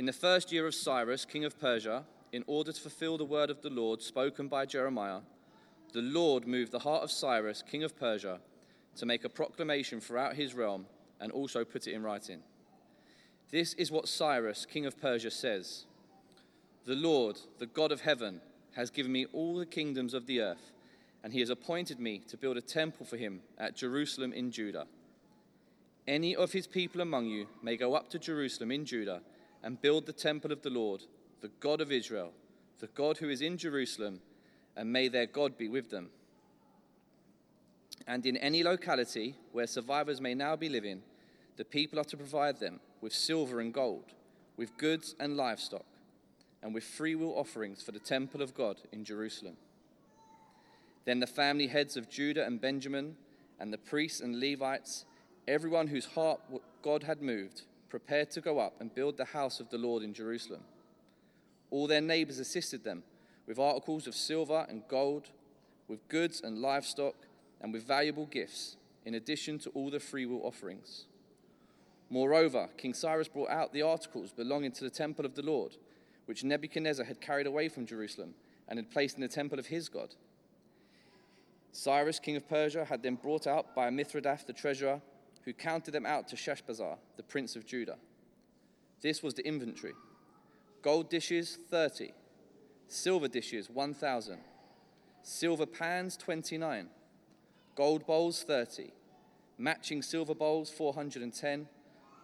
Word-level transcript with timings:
In 0.00 0.06
the 0.06 0.14
first 0.14 0.50
year 0.50 0.66
of 0.66 0.74
Cyrus, 0.74 1.26
king 1.26 1.44
of 1.44 1.60
Persia, 1.60 2.04
in 2.32 2.42
order 2.46 2.72
to 2.72 2.80
fulfill 2.80 3.18
the 3.18 3.24
word 3.26 3.50
of 3.50 3.60
the 3.60 3.68
Lord 3.68 4.00
spoken 4.00 4.48
by 4.48 4.64
Jeremiah, 4.64 5.20
the 5.92 6.00
Lord 6.00 6.46
moved 6.46 6.72
the 6.72 6.78
heart 6.78 7.02
of 7.02 7.10
Cyrus, 7.10 7.62
king 7.62 7.82
of 7.84 8.00
Persia, 8.00 8.40
to 8.96 9.04
make 9.04 9.24
a 9.24 9.28
proclamation 9.28 10.00
throughout 10.00 10.36
his 10.36 10.54
realm 10.54 10.86
and 11.20 11.30
also 11.30 11.66
put 11.66 11.86
it 11.86 11.92
in 11.92 12.02
writing. 12.02 12.40
This 13.50 13.74
is 13.74 13.90
what 13.90 14.08
Cyrus, 14.08 14.64
king 14.64 14.86
of 14.86 14.98
Persia, 14.98 15.30
says 15.30 15.84
The 16.86 16.94
Lord, 16.94 17.38
the 17.58 17.66
God 17.66 17.92
of 17.92 18.00
heaven, 18.00 18.40
has 18.76 18.88
given 18.88 19.12
me 19.12 19.26
all 19.34 19.58
the 19.58 19.66
kingdoms 19.66 20.14
of 20.14 20.24
the 20.24 20.40
earth, 20.40 20.72
and 21.22 21.34
he 21.34 21.40
has 21.40 21.50
appointed 21.50 22.00
me 22.00 22.22
to 22.28 22.38
build 22.38 22.56
a 22.56 22.62
temple 22.62 23.04
for 23.04 23.18
him 23.18 23.42
at 23.58 23.76
Jerusalem 23.76 24.32
in 24.32 24.50
Judah. 24.50 24.86
Any 26.08 26.34
of 26.34 26.52
his 26.52 26.66
people 26.66 27.02
among 27.02 27.26
you 27.26 27.48
may 27.62 27.76
go 27.76 27.92
up 27.92 28.08
to 28.08 28.18
Jerusalem 28.18 28.70
in 28.70 28.86
Judah 28.86 29.20
and 29.62 29.80
build 29.80 30.06
the 30.06 30.12
temple 30.12 30.52
of 30.52 30.62
the 30.62 30.70
Lord, 30.70 31.02
the 31.40 31.50
God 31.60 31.80
of 31.80 31.92
Israel, 31.92 32.32
the 32.78 32.88
God 32.88 33.18
who 33.18 33.28
is 33.28 33.42
in 33.42 33.58
Jerusalem, 33.58 34.20
and 34.76 34.92
may 34.92 35.08
their 35.08 35.26
God 35.26 35.58
be 35.58 35.68
with 35.68 35.90
them. 35.90 36.10
And 38.06 38.24
in 38.24 38.36
any 38.38 38.62
locality 38.62 39.36
where 39.52 39.66
survivors 39.66 40.20
may 40.20 40.34
now 40.34 40.56
be 40.56 40.68
living, 40.68 41.02
the 41.56 41.64
people 41.64 41.98
are 42.00 42.04
to 42.04 42.16
provide 42.16 42.58
them 42.58 42.80
with 43.00 43.12
silver 43.12 43.60
and 43.60 43.72
gold, 43.72 44.04
with 44.56 44.76
goods 44.78 45.14
and 45.20 45.36
livestock, 45.36 45.84
and 46.62 46.74
with 46.74 46.84
freewill 46.84 47.38
offerings 47.38 47.82
for 47.82 47.92
the 47.92 47.98
temple 47.98 48.42
of 48.42 48.54
God 48.54 48.76
in 48.92 49.04
Jerusalem. 49.04 49.56
Then 51.04 51.20
the 51.20 51.26
family 51.26 51.66
heads 51.66 51.96
of 51.96 52.08
Judah 52.08 52.46
and 52.46 52.60
Benjamin, 52.60 53.16
and 53.58 53.72
the 53.72 53.78
priests 53.78 54.20
and 54.20 54.40
Levites, 54.40 55.04
everyone 55.46 55.88
whose 55.88 56.06
heart 56.06 56.40
God 56.82 57.02
had 57.02 57.20
moved, 57.20 57.62
prepared 57.90 58.30
to 58.30 58.40
go 58.40 58.58
up 58.58 58.80
and 58.80 58.94
build 58.94 59.16
the 59.16 59.24
house 59.26 59.60
of 59.60 59.68
the 59.68 59.78
Lord 59.78 60.02
in 60.02 60.14
Jerusalem. 60.14 60.62
All 61.70 61.86
their 61.86 62.00
neighbors 62.00 62.38
assisted 62.38 62.84
them 62.84 63.02
with 63.46 63.58
articles 63.58 64.06
of 64.06 64.14
silver 64.14 64.64
and 64.68 64.86
gold, 64.88 65.28
with 65.88 66.08
goods 66.08 66.40
and 66.40 66.62
livestock, 66.62 67.16
and 67.60 67.72
with 67.72 67.86
valuable 67.86 68.26
gifts, 68.26 68.76
in 69.04 69.14
addition 69.14 69.58
to 69.58 69.70
all 69.70 69.90
the 69.90 70.00
freewill 70.00 70.40
offerings. 70.44 71.06
Moreover, 72.08 72.68
King 72.76 72.94
Cyrus 72.94 73.28
brought 73.28 73.50
out 73.50 73.72
the 73.72 73.82
articles 73.82 74.32
belonging 74.32 74.72
to 74.72 74.84
the 74.84 74.90
temple 74.90 75.26
of 75.26 75.34
the 75.34 75.42
Lord, 75.42 75.76
which 76.26 76.44
Nebuchadnezzar 76.44 77.04
had 77.04 77.20
carried 77.20 77.46
away 77.46 77.68
from 77.68 77.86
Jerusalem 77.86 78.34
and 78.68 78.78
had 78.78 78.90
placed 78.90 79.16
in 79.16 79.22
the 79.22 79.28
temple 79.28 79.58
of 79.58 79.66
his 79.66 79.88
God. 79.88 80.14
Cyrus, 81.72 82.18
king 82.18 82.36
of 82.36 82.48
Persia, 82.48 82.84
had 82.84 83.02
them 83.02 83.16
brought 83.16 83.46
out 83.46 83.74
by 83.74 83.90
Mithredath 83.90 84.46
the 84.46 84.52
treasurer, 84.52 85.00
who 85.44 85.52
counted 85.52 85.92
them 85.92 86.06
out 86.06 86.28
to 86.28 86.36
Sheshbazzar, 86.36 86.96
the 87.16 87.22
prince 87.22 87.56
of 87.56 87.66
Judah. 87.66 87.96
This 89.00 89.22
was 89.22 89.34
the 89.34 89.46
inventory 89.46 89.94
gold 90.82 91.10
dishes, 91.10 91.58
30, 91.70 92.12
silver 92.88 93.28
dishes, 93.28 93.68
1,000, 93.68 94.38
silver 95.22 95.66
pans, 95.66 96.16
29, 96.16 96.88
gold 97.74 98.06
bowls, 98.06 98.42
30, 98.42 98.92
matching 99.58 100.00
silver 100.00 100.34
bowls, 100.34 100.70
410, 100.70 101.68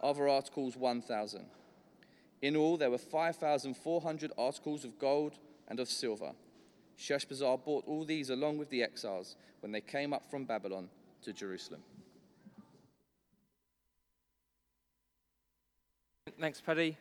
other 0.01 0.27
articles, 0.27 0.75
1,000. 0.75 1.45
In 2.41 2.55
all, 2.55 2.77
there 2.77 2.91
were 2.91 2.97
5,400 2.97 4.31
articles 4.37 4.83
of 4.83 4.99
gold 4.99 5.37
and 5.67 5.79
of 5.79 5.87
silver. 5.87 6.31
Sheshbazzar 6.97 7.63
bought 7.63 7.85
all 7.87 8.05
these 8.05 8.29
along 8.29 8.57
with 8.57 8.69
the 8.69 8.83
exiles 8.83 9.35
when 9.59 9.71
they 9.71 9.81
came 9.81 10.13
up 10.13 10.29
from 10.29 10.45
Babylon 10.45 10.89
to 11.23 11.33
Jerusalem. 11.33 11.81
Thanks, 16.39 16.61
Paddy. 16.61 16.95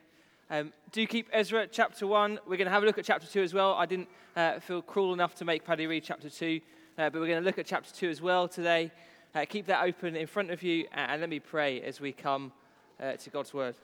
Um, 0.48 0.72
do 0.92 1.06
keep 1.06 1.28
Ezra 1.30 1.66
chapter 1.66 2.06
1. 2.06 2.40
We're 2.46 2.56
going 2.56 2.64
to 2.64 2.70
have 2.70 2.82
a 2.82 2.86
look 2.86 2.96
at 2.96 3.04
chapter 3.04 3.26
2 3.26 3.42
as 3.42 3.52
well. 3.52 3.74
I 3.74 3.84
didn't 3.84 4.08
uh, 4.34 4.60
feel 4.60 4.80
cruel 4.80 5.12
enough 5.12 5.34
to 5.34 5.44
make 5.44 5.62
Paddy 5.62 5.86
read 5.86 6.04
chapter 6.04 6.30
2, 6.30 6.58
uh, 6.96 7.10
but 7.10 7.20
we're 7.20 7.26
going 7.26 7.42
to 7.42 7.44
look 7.44 7.58
at 7.58 7.66
chapter 7.66 7.92
2 7.92 8.08
as 8.08 8.22
well 8.22 8.48
today. 8.48 8.90
Uh, 9.34 9.44
keep 9.46 9.66
that 9.66 9.84
open 9.84 10.16
in 10.16 10.26
front 10.26 10.50
of 10.50 10.62
you, 10.62 10.86
and 10.92 11.20
let 11.20 11.28
me 11.28 11.38
pray 11.38 11.82
as 11.82 12.00
we 12.00 12.12
come 12.12 12.50
uh, 12.98 13.12
to 13.12 13.28
God's 13.28 13.52
word. 13.52 13.74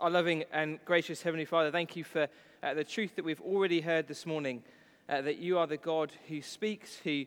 Our 0.00 0.10
loving 0.10 0.42
and 0.52 0.80
gracious 0.84 1.22
Heavenly 1.22 1.44
Father, 1.44 1.70
thank 1.70 1.94
you 1.94 2.02
for 2.02 2.26
uh, 2.64 2.74
the 2.74 2.82
truth 2.82 3.14
that 3.14 3.24
we've 3.24 3.40
already 3.42 3.80
heard 3.80 4.08
this 4.08 4.26
morning 4.26 4.60
uh, 5.08 5.20
that 5.20 5.38
you 5.38 5.56
are 5.58 5.68
the 5.68 5.76
God 5.76 6.10
who 6.26 6.42
speaks, 6.42 6.96
who 7.04 7.26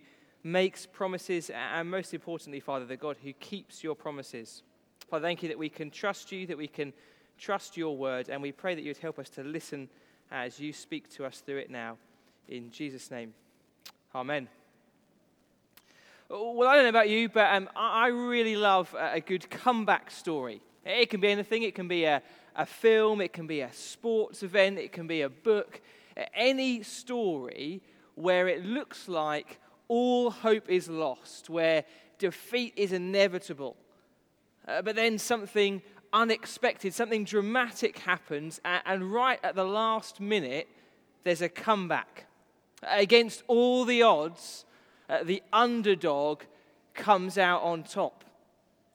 makes 0.52 0.86
promises, 0.86 1.50
and 1.50 1.90
most 1.90 2.14
importantly, 2.14 2.60
Father, 2.60 2.86
the 2.86 2.98
God 2.98 3.18
who 3.22 3.34
keeps 3.34 3.84
your 3.84 3.96
promises. 3.96 4.64
Father, 5.10 5.24
thank 5.24 5.44
you 5.44 5.50
that 5.50 5.58
we 5.58 5.70
can 5.70 5.92
trust 5.92 6.32
you, 6.32 6.48
that 6.48 6.58
we 6.58 6.68
can 6.68 6.94
trust 7.38 7.78
your 7.78 7.96
word, 7.96 8.30
and 8.30 8.42
we 8.42 8.52
pray 8.52 8.74
that 8.74 8.82
you 8.82 8.90
would 8.90 8.98
help 8.98 9.20
us 9.20 9.30
to 9.30 9.44
listen 9.44 9.90
as 10.32 10.60
you 10.60 10.74
speak 10.74 11.10
to 11.16 11.26
us 11.26 11.40
through 11.40 11.58
it 11.58 11.70
now. 11.70 11.98
In 12.48 12.72
Jesus' 12.72 13.12
name, 13.12 13.34
Amen. 14.16 14.48
Well, 16.30 16.68
I 16.68 16.76
don't 16.76 16.84
know 16.84 16.90
about 16.90 17.10
you, 17.10 17.30
but 17.30 17.54
um, 17.54 17.70
I 17.76 18.08
really 18.08 18.56
love 18.56 18.94
a 18.98 19.20
good 19.20 19.50
comeback 19.50 20.12
story. 20.12 20.62
It 20.86 21.10
can 21.10 21.20
be 21.20 21.30
anything, 21.30 21.64
it 21.64 21.76
can 21.76 21.88
be 21.88 22.06
a, 22.06 22.22
a 22.56 22.66
film, 22.66 23.22
it 23.22 23.34
can 23.34 23.48
be 23.48 23.62
a 23.62 23.72
sports 23.74 24.44
event, 24.44 24.80
it 24.80 24.92
can 24.92 25.08
be 25.08 25.22
a 25.22 25.30
book, 25.30 25.82
any 26.34 26.84
story 26.84 27.82
where 28.16 28.48
it 28.48 28.66
looks 28.66 29.08
like 29.08 29.60
all 29.88 30.32
hope 30.32 30.70
is 30.70 30.90
lost, 30.90 31.50
where 31.50 31.84
defeat 32.20 32.74
is 32.76 32.92
inevitable 32.92 33.76
uh, 34.68 34.82
but 34.82 34.96
then 34.96 35.18
something 35.18 35.82
unexpected, 36.12 36.94
something 36.94 37.24
dramatic 37.24 38.00
happens, 38.00 38.60
and, 38.66 38.82
and 38.86 39.14
right 39.14 39.40
at 39.44 39.56
the 39.56 39.64
last 39.64 40.20
minute, 40.20 40.68
there's 41.24 41.42
a 41.42 41.50
comeback. 41.50 42.26
Against 42.84 43.44
all 43.48 43.86
the 43.86 44.04
odds, 44.04 44.66
uh, 45.10 45.24
the 45.24 45.42
underdog 45.54 46.44
comes 46.94 47.38
out 47.38 47.62
on 47.64 47.84
top. 47.84 48.24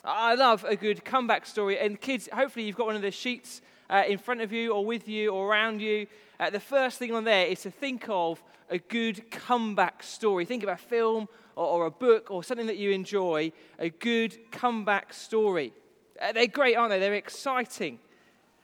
I 0.05 0.35
love 0.35 0.65
a 0.65 0.77
good 0.77 1.05
comeback 1.05 1.47
story. 1.47 1.79
And 1.79 2.01
kids, 2.01 2.29
hopefully 2.33 2.67
you've 2.67 2.77
got 2.77 2.87
one 2.87 2.97
of 2.97 3.03
the 3.03 3.11
sheets 3.11 3.63
uh, 3.93 4.05
in 4.09 4.17
front 4.17 4.41
of 4.41 4.53
you 4.53 4.73
or 4.73 4.85
with 4.85 5.07
you 5.07 5.31
or 5.31 5.49
around 5.49 5.81
you. 5.81 6.07
Uh, 6.41 6.51
the 6.51 6.59
first 6.59 6.99
thing 6.99 7.13
on 7.13 7.25
there 7.25 7.47
is 7.47 7.61
to 7.61 7.71
think 7.71 8.07
of 8.09 8.43
a 8.71 8.79
good 8.79 9.31
comeback 9.31 10.03
story. 10.03 10.47
Think 10.47 10.63
of 10.63 10.71
a 10.71 10.77
film 10.77 11.29
or, 11.55 11.67
or 11.67 11.87
a 11.87 11.91
book 11.91 12.31
or 12.31 12.43
something 12.43 12.67
that 12.67 12.79
you 12.79 12.91
enjoy, 12.91 13.53
a 13.79 13.91
good 13.91 14.51
comeback 14.51 15.13
story. 15.13 15.75
Uh, 16.21 16.33
they're 16.33 16.47
great, 16.47 16.75
aren't 16.75 16.91
they? 16.91 16.99
They're 16.99 17.15
exciting. 17.15 17.99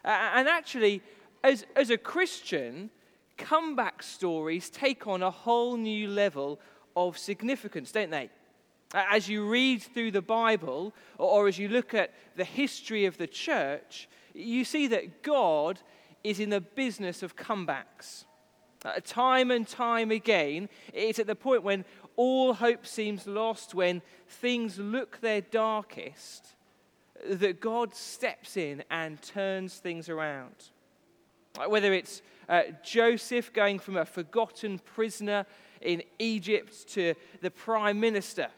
Uh, 0.03 0.31
and 0.35 0.49
actually, 0.49 1.03
as, 1.45 1.67
as 1.77 1.91
a 1.91 1.99
Christian, 1.99 2.89
comeback 3.37 4.03
stories 4.03 4.71
take 4.71 5.07
on 5.07 5.23
a 5.23 5.31
whole 5.31 5.77
new 5.77 6.09
level 6.09 6.59
of 6.97 7.19
significance, 7.19 7.93
don't 7.93 8.11
they? 8.11 8.31
As 8.95 9.29
you 9.29 9.47
read 9.47 9.83
through 9.83 10.13
the 10.13 10.23
Bible, 10.23 10.95
or 11.19 11.47
as 11.47 11.59
you 11.59 11.69
look 11.69 11.93
at 11.93 12.15
the 12.37 12.45
history 12.45 13.05
of 13.05 13.19
the 13.19 13.27
church, 13.27 14.09
you 14.39 14.65
see 14.65 14.87
that 14.89 15.23
God 15.23 15.81
is 16.25 16.41
in 16.41 16.51
the 16.51 16.61
business 16.61 17.23
of 17.23 17.37
comebacks. 17.37 18.25
Uh, 18.85 19.01
time 19.05 19.51
and 19.51 19.67
time 19.67 20.11
again, 20.11 20.69
it's 20.93 21.19
at 21.19 21.27
the 21.27 21.35
point 21.35 21.63
when 21.63 21.85
all 22.17 22.55
hope 22.55 22.87
seems 22.87 23.27
lost, 23.27 23.75
when 23.75 24.03
things 24.29 24.79
look 24.79 25.21
their 25.21 25.41
darkest, 25.41 26.55
that 27.29 27.61
God 27.61 27.95
steps 27.95 28.57
in 28.57 28.85
and 28.91 29.21
turns 29.21 29.79
things 29.79 30.09
around. 30.09 30.55
Uh, 31.59 31.69
whether 31.69 31.93
it's 31.93 32.23
uh, 32.49 32.63
Joseph 32.85 33.53
going 33.53 33.79
from 33.79 33.97
a 33.97 34.05
forgotten 34.05 34.79
prisoner 34.79 35.45
in 35.81 36.03
Egypt 36.19 36.89
to 36.91 37.15
the 37.41 37.51
prime 37.51 37.99
minister, 37.99 38.49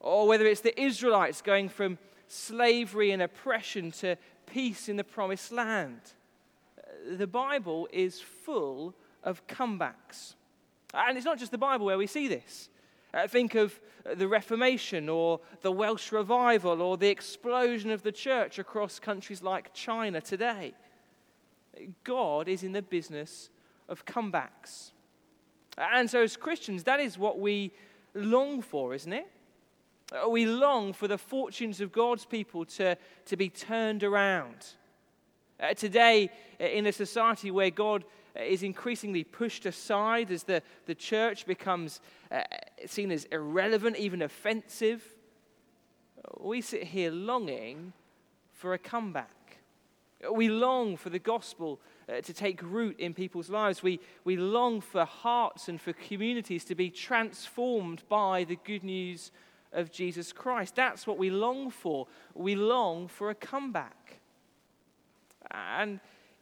or 0.00 0.26
whether 0.26 0.46
it's 0.46 0.62
the 0.62 0.80
Israelites 0.80 1.42
going 1.42 1.68
from 1.68 1.98
slavery 2.28 3.10
and 3.10 3.22
oppression 3.22 3.90
to 3.90 4.16
peace 4.52 4.88
in 4.88 4.96
the 4.96 5.04
promised 5.04 5.52
land. 5.52 6.00
The 7.08 7.26
Bible 7.26 7.88
is 7.92 8.20
full 8.20 8.94
of 9.22 9.46
comebacks. 9.46 10.34
And 10.92 11.16
it's 11.16 11.26
not 11.26 11.38
just 11.38 11.52
the 11.52 11.58
Bible 11.58 11.86
where 11.86 11.98
we 11.98 12.06
see 12.06 12.28
this. 12.28 12.68
Uh, 13.12 13.26
think 13.26 13.54
of 13.54 13.80
the 14.16 14.28
Reformation 14.28 15.08
or 15.08 15.40
the 15.62 15.72
Welsh 15.72 16.12
revival 16.12 16.80
or 16.82 16.96
the 16.96 17.08
explosion 17.08 17.90
of 17.90 18.02
the 18.02 18.12
church 18.12 18.58
across 18.58 18.98
countries 18.98 19.42
like 19.42 19.74
China 19.74 20.20
today. 20.20 20.74
God 22.04 22.48
is 22.48 22.62
in 22.62 22.72
the 22.72 22.82
business 22.82 23.50
of 23.88 24.04
comebacks. 24.04 24.92
And 25.76 26.10
so, 26.10 26.22
as 26.22 26.36
Christians, 26.36 26.84
that 26.84 27.00
is 27.00 27.18
what 27.18 27.38
we 27.38 27.72
long 28.14 28.62
for, 28.62 28.94
isn't 28.94 29.12
it? 29.12 29.26
Uh, 30.12 30.28
we 30.28 30.44
long 30.44 30.92
for 30.92 31.06
the 31.06 31.18
fortunes 31.18 31.80
of 31.80 31.92
God's 31.92 32.24
people 32.24 32.64
to, 32.64 32.96
to 33.26 33.36
be 33.36 33.48
turned 33.48 34.02
around. 34.02 34.66
Uh, 35.60 35.74
today, 35.74 36.30
uh, 36.60 36.64
in 36.64 36.86
a 36.86 36.92
society 36.92 37.50
where 37.50 37.70
God 37.70 38.04
is 38.34 38.62
increasingly 38.62 39.24
pushed 39.24 39.66
aside 39.66 40.30
as 40.30 40.44
the, 40.44 40.62
the 40.86 40.94
church 40.94 41.46
becomes 41.46 42.00
uh, 42.30 42.42
seen 42.86 43.10
as 43.10 43.24
irrelevant, 43.26 43.96
even 43.96 44.22
offensive. 44.22 45.04
We 46.38 46.60
sit 46.60 46.84
here 46.84 47.10
longing 47.10 47.92
for 48.52 48.74
a 48.74 48.78
comeback. 48.78 49.58
We 50.32 50.48
long 50.48 50.96
for 50.96 51.10
the 51.10 51.18
gospel 51.18 51.80
uh, 52.08 52.20
to 52.20 52.32
take 52.32 52.60
root 52.62 52.98
in 52.98 53.14
people's 53.14 53.48
lives. 53.48 53.82
We, 53.82 54.00
we 54.24 54.36
long 54.36 54.80
for 54.80 55.04
hearts 55.04 55.68
and 55.68 55.80
for 55.80 55.92
communities 55.92 56.64
to 56.66 56.74
be 56.74 56.90
transformed 56.90 58.02
by 58.08 58.44
the 58.44 58.56
good 58.56 58.84
news 58.84 59.30
of 59.72 59.90
Jesus 59.90 60.32
Christ. 60.32 60.74
That's 60.76 61.06
what 61.06 61.18
we 61.18 61.30
long 61.30 61.70
for. 61.70 62.06
We 62.34 62.54
long 62.54 63.08
for 63.08 63.30
a 63.30 63.34
comeback. 63.34 64.20
And 65.50 66.00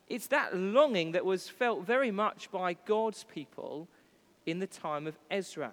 it's 0.08 0.26
that 0.28 0.56
longing 0.56 1.12
that 1.12 1.24
was 1.24 1.48
felt 1.48 1.84
very 1.84 2.10
much 2.10 2.50
by 2.50 2.74
God's 2.86 3.24
people 3.24 3.88
in 4.46 4.58
the 4.58 4.66
time 4.66 5.06
of 5.06 5.18
Ezra. 5.30 5.72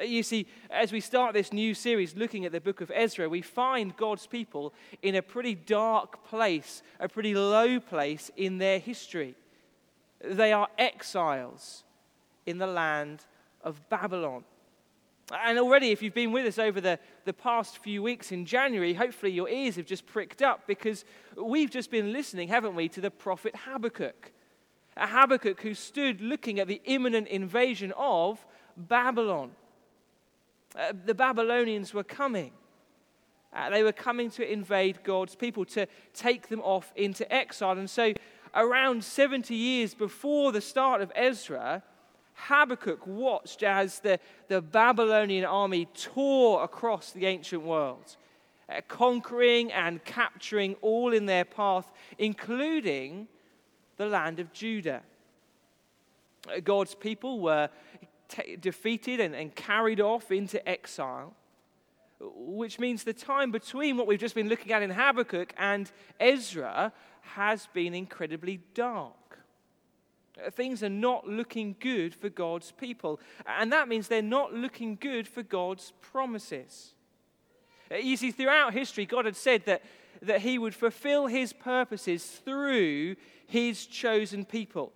You 0.00 0.22
see, 0.22 0.46
as 0.70 0.92
we 0.92 1.00
start 1.00 1.32
this 1.34 1.52
new 1.52 1.74
series 1.74 2.14
looking 2.14 2.44
at 2.44 2.52
the 2.52 2.60
book 2.60 2.80
of 2.80 2.92
Ezra, 2.94 3.28
we 3.28 3.42
find 3.42 3.96
God's 3.96 4.26
people 4.26 4.74
in 5.02 5.14
a 5.14 5.22
pretty 5.22 5.54
dark 5.54 6.24
place, 6.24 6.82
a 7.00 7.08
pretty 7.08 7.34
low 7.34 7.80
place 7.80 8.30
in 8.36 8.58
their 8.58 8.78
history. 8.78 9.34
They 10.22 10.52
are 10.52 10.68
exiles 10.76 11.84
in 12.46 12.58
the 12.58 12.66
land 12.66 13.24
of 13.62 13.88
Babylon. 13.88 14.44
And 15.30 15.58
already, 15.58 15.90
if 15.90 16.02
you've 16.02 16.14
been 16.14 16.32
with 16.32 16.46
us 16.46 16.58
over 16.58 16.80
the, 16.80 16.98
the 17.24 17.32
past 17.32 17.78
few 17.78 18.02
weeks 18.02 18.32
in 18.32 18.46
January, 18.46 18.94
hopefully 18.94 19.32
your 19.32 19.48
ears 19.48 19.76
have 19.76 19.84
just 19.84 20.06
pricked 20.06 20.40
up 20.40 20.66
because 20.66 21.04
we've 21.36 21.70
just 21.70 21.90
been 21.90 22.12
listening, 22.12 22.48
haven't 22.48 22.74
we, 22.74 22.88
to 22.88 23.00
the 23.00 23.10
prophet 23.10 23.54
Habakkuk. 23.54 24.32
A 24.96 25.06
Habakkuk 25.06 25.60
who 25.60 25.74
stood 25.74 26.20
looking 26.20 26.58
at 26.58 26.66
the 26.66 26.80
imminent 26.84 27.28
invasion 27.28 27.92
of 27.96 28.44
Babylon. 28.76 29.50
Uh, 30.74 30.92
the 31.04 31.14
Babylonians 31.14 31.92
were 31.92 32.04
coming. 32.04 32.52
Uh, 33.52 33.70
they 33.70 33.82
were 33.82 33.92
coming 33.92 34.30
to 34.30 34.50
invade 34.50 35.02
God's 35.04 35.34
people, 35.34 35.64
to 35.66 35.86
take 36.14 36.48
them 36.48 36.60
off 36.60 36.92
into 36.96 37.30
exile. 37.32 37.78
And 37.78 37.88
so, 37.88 38.12
around 38.54 39.04
70 39.04 39.54
years 39.54 39.94
before 39.94 40.52
the 40.52 40.60
start 40.60 41.00
of 41.00 41.12
Ezra, 41.14 41.82
Habakkuk 42.38 43.06
watched 43.06 43.62
as 43.62 43.98
the, 43.98 44.20
the 44.46 44.62
Babylonian 44.62 45.44
army 45.44 45.86
tore 45.86 46.62
across 46.62 47.10
the 47.10 47.26
ancient 47.26 47.62
world, 47.62 48.16
uh, 48.68 48.80
conquering 48.86 49.72
and 49.72 50.02
capturing 50.04 50.76
all 50.80 51.12
in 51.12 51.26
their 51.26 51.44
path, 51.44 51.90
including 52.16 53.26
the 53.96 54.06
land 54.06 54.38
of 54.38 54.52
Judah. 54.52 55.02
Uh, 56.48 56.60
God's 56.60 56.94
people 56.94 57.40
were 57.40 57.68
t- 58.28 58.56
defeated 58.56 59.18
and, 59.20 59.34
and 59.34 59.54
carried 59.54 60.00
off 60.00 60.30
into 60.30 60.66
exile, 60.66 61.34
which 62.20 62.78
means 62.78 63.02
the 63.02 63.12
time 63.12 63.50
between 63.50 63.96
what 63.96 64.06
we've 64.06 64.20
just 64.20 64.34
been 64.36 64.48
looking 64.48 64.72
at 64.72 64.82
in 64.82 64.90
Habakkuk 64.90 65.52
and 65.58 65.90
Ezra 66.20 66.92
has 67.20 67.68
been 67.74 67.94
incredibly 67.94 68.60
dark. 68.74 69.27
Things 70.52 70.82
are 70.82 70.88
not 70.88 71.26
looking 71.26 71.76
good 71.80 72.14
for 72.14 72.28
God's 72.28 72.70
people. 72.72 73.20
And 73.46 73.72
that 73.72 73.88
means 73.88 74.08
they're 74.08 74.22
not 74.22 74.54
looking 74.54 74.96
good 74.96 75.26
for 75.26 75.42
God's 75.42 75.92
promises. 76.00 76.94
You 77.90 78.16
see, 78.16 78.30
throughout 78.30 78.72
history, 78.72 79.06
God 79.06 79.24
had 79.24 79.36
said 79.36 79.64
that, 79.66 79.82
that 80.22 80.42
He 80.42 80.58
would 80.58 80.74
fulfill 80.74 81.26
His 81.26 81.52
purposes 81.52 82.24
through 82.24 83.16
His 83.46 83.86
chosen 83.86 84.44
people. 84.44 84.92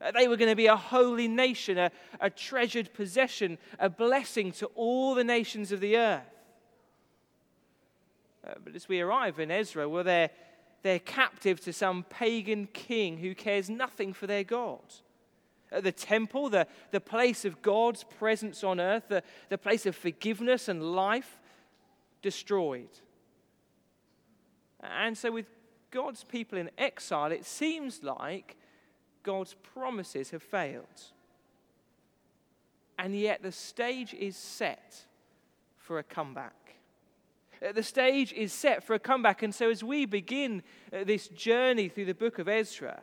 Uh, 0.00 0.10
they 0.10 0.26
were 0.26 0.36
going 0.36 0.50
to 0.50 0.56
be 0.56 0.66
a 0.66 0.76
holy 0.76 1.28
nation, 1.28 1.78
a, 1.78 1.90
a 2.20 2.30
treasured 2.30 2.92
possession, 2.92 3.58
a 3.78 3.88
blessing 3.88 4.52
to 4.52 4.66
all 4.74 5.14
the 5.14 5.24
nations 5.24 5.70
of 5.72 5.80
the 5.80 5.96
earth. 5.96 6.22
Uh, 8.46 8.54
but 8.64 8.74
as 8.74 8.88
we 8.88 9.00
arrive 9.00 9.38
in 9.38 9.50
Ezra, 9.50 9.88
well, 9.88 10.02
they're, 10.02 10.30
they're 10.82 10.98
captive 10.98 11.60
to 11.60 11.72
some 11.72 12.04
pagan 12.04 12.68
king 12.72 13.18
who 13.18 13.34
cares 13.34 13.70
nothing 13.70 14.12
for 14.12 14.26
their 14.26 14.44
God. 14.44 14.80
Uh, 15.72 15.80
the 15.80 15.92
temple, 15.92 16.50
the, 16.50 16.66
the 16.90 17.00
place 17.00 17.44
of 17.44 17.62
God's 17.62 18.04
presence 18.04 18.62
on 18.62 18.80
earth, 18.80 19.04
the, 19.08 19.22
the 19.48 19.58
place 19.58 19.86
of 19.86 19.96
forgiveness 19.96 20.68
and 20.68 20.82
life, 20.82 21.38
destroyed. 22.20 22.90
And 24.80 25.16
so, 25.16 25.30
with 25.30 25.46
God's 25.90 26.24
people 26.24 26.58
in 26.58 26.70
exile, 26.76 27.32
it 27.32 27.44
seems 27.44 28.02
like 28.02 28.56
God's 29.22 29.54
promises 29.74 30.30
have 30.30 30.42
failed. 30.42 30.84
And 32.98 33.18
yet 33.18 33.42
the 33.42 33.52
stage 33.52 34.14
is 34.14 34.36
set 34.36 35.06
for 35.76 35.98
a 35.98 36.02
comeback. 36.02 36.61
Uh, 37.62 37.72
the 37.72 37.82
stage 37.82 38.32
is 38.32 38.52
set 38.52 38.82
for 38.82 38.94
a 38.94 38.98
comeback. 38.98 39.42
And 39.42 39.54
so, 39.54 39.70
as 39.70 39.84
we 39.84 40.04
begin 40.06 40.62
uh, 40.92 41.04
this 41.04 41.28
journey 41.28 41.88
through 41.88 42.06
the 42.06 42.14
book 42.14 42.38
of 42.38 42.48
Ezra, 42.48 43.02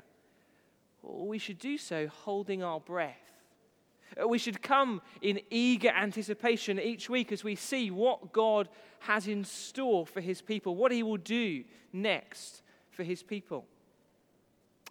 we 1.02 1.38
should 1.38 1.60
do 1.60 1.78
so 1.78 2.08
holding 2.08 2.62
our 2.64 2.80
breath. 2.80 3.16
Uh, 4.22 4.28
we 4.28 4.38
should 4.38 4.62
come 4.62 5.02
in 5.22 5.40
eager 5.50 5.90
anticipation 5.90 6.80
each 6.80 7.10
week 7.10 7.32
as 7.32 7.44
we 7.44 7.56
see 7.56 7.92
what 7.92 8.34
God 8.34 8.68
has 9.00 9.28
in 9.28 9.44
store 9.44 10.06
for 10.06 10.20
his 10.20 10.42
people, 10.42 10.76
what 10.76 10.92
he 10.92 11.04
will 11.04 11.18
do 11.18 11.64
next 11.94 12.64
for 12.92 13.04
his 13.04 13.24
people. 13.24 13.66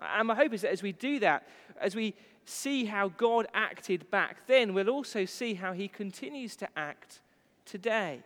And 0.00 0.28
my 0.28 0.34
hope 0.34 0.54
is 0.54 0.62
that 0.62 0.70
as 0.72 0.82
we 0.82 0.92
do 0.92 1.18
that, 1.20 1.46
as 1.80 1.94
we 1.94 2.14
see 2.44 2.84
how 2.84 3.08
God 3.08 3.46
acted 3.52 4.10
back 4.10 4.46
then, 4.46 4.72
we'll 4.72 4.88
also 4.88 5.24
see 5.24 5.54
how 5.54 5.72
he 5.72 5.88
continues 5.88 6.56
to 6.56 6.68
act 6.76 7.20
today. 7.66 8.22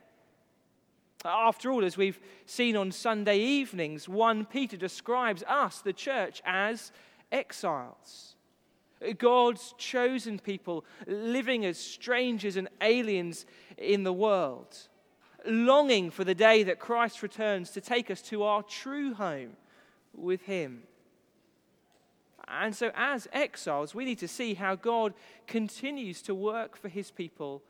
After 1.24 1.70
all, 1.70 1.84
as 1.84 1.96
we've 1.96 2.20
seen 2.46 2.76
on 2.76 2.90
Sunday 2.90 3.38
evenings, 3.38 4.08
1 4.08 4.46
Peter 4.46 4.76
describes 4.76 5.42
us, 5.44 5.80
the 5.80 5.92
church, 5.92 6.42
as 6.44 6.92
exiles. 7.30 8.34
God's 9.18 9.74
chosen 9.78 10.38
people 10.38 10.84
living 11.06 11.64
as 11.64 11.78
strangers 11.78 12.56
and 12.56 12.68
aliens 12.80 13.46
in 13.76 14.04
the 14.04 14.12
world, 14.12 14.88
longing 15.46 16.10
for 16.10 16.24
the 16.24 16.34
day 16.34 16.62
that 16.62 16.78
Christ 16.78 17.22
returns 17.22 17.70
to 17.70 17.80
take 17.80 18.10
us 18.10 18.22
to 18.22 18.44
our 18.44 18.62
true 18.62 19.14
home 19.14 19.56
with 20.14 20.42
Him. 20.42 20.84
And 22.48 22.74
so, 22.74 22.90
as 22.94 23.28
exiles, 23.32 23.94
we 23.94 24.04
need 24.04 24.18
to 24.18 24.28
see 24.28 24.54
how 24.54 24.74
God 24.74 25.14
continues 25.46 26.22
to 26.22 26.34
work 26.34 26.76
for 26.76 26.88
his 26.88 27.10
people 27.10 27.62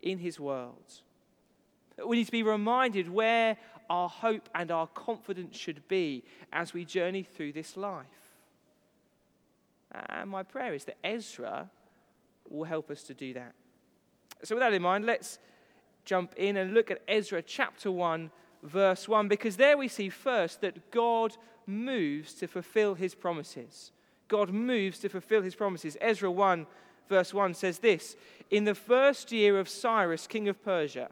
in 0.00 0.18
his 0.18 0.38
world. 0.38 1.02
We 2.04 2.16
need 2.16 2.26
to 2.26 2.32
be 2.32 2.42
reminded 2.42 3.08
where 3.08 3.56
our 3.88 4.08
hope 4.08 4.48
and 4.54 4.70
our 4.70 4.86
confidence 4.86 5.56
should 5.56 5.86
be 5.88 6.24
as 6.52 6.74
we 6.74 6.84
journey 6.84 7.22
through 7.22 7.52
this 7.52 7.76
life. 7.76 8.06
And 9.92 10.30
my 10.30 10.42
prayer 10.42 10.74
is 10.74 10.84
that 10.86 10.96
Ezra 11.04 11.70
will 12.48 12.64
help 12.64 12.90
us 12.90 13.02
to 13.04 13.14
do 13.14 13.34
that. 13.34 13.54
So, 14.42 14.56
with 14.56 14.62
that 14.62 14.74
in 14.74 14.82
mind, 14.82 15.06
let's 15.06 15.38
jump 16.04 16.34
in 16.36 16.56
and 16.56 16.74
look 16.74 16.90
at 16.90 17.00
Ezra 17.06 17.42
chapter 17.42 17.90
1, 17.90 18.30
verse 18.62 19.08
1, 19.08 19.28
because 19.28 19.56
there 19.56 19.78
we 19.78 19.88
see 19.88 20.08
first 20.08 20.60
that 20.60 20.90
God 20.90 21.36
moves 21.66 22.34
to 22.34 22.46
fulfill 22.46 22.94
his 22.94 23.14
promises. 23.14 23.92
God 24.28 24.50
moves 24.50 24.98
to 25.00 25.08
fulfill 25.08 25.42
his 25.42 25.54
promises. 25.54 25.96
Ezra 26.00 26.30
1, 26.30 26.66
verse 27.08 27.32
1 27.32 27.54
says 27.54 27.78
this 27.78 28.16
In 28.50 28.64
the 28.64 28.74
first 28.74 29.32
year 29.32 29.58
of 29.58 29.68
Cyrus, 29.68 30.26
king 30.26 30.48
of 30.48 30.62
Persia, 30.62 31.08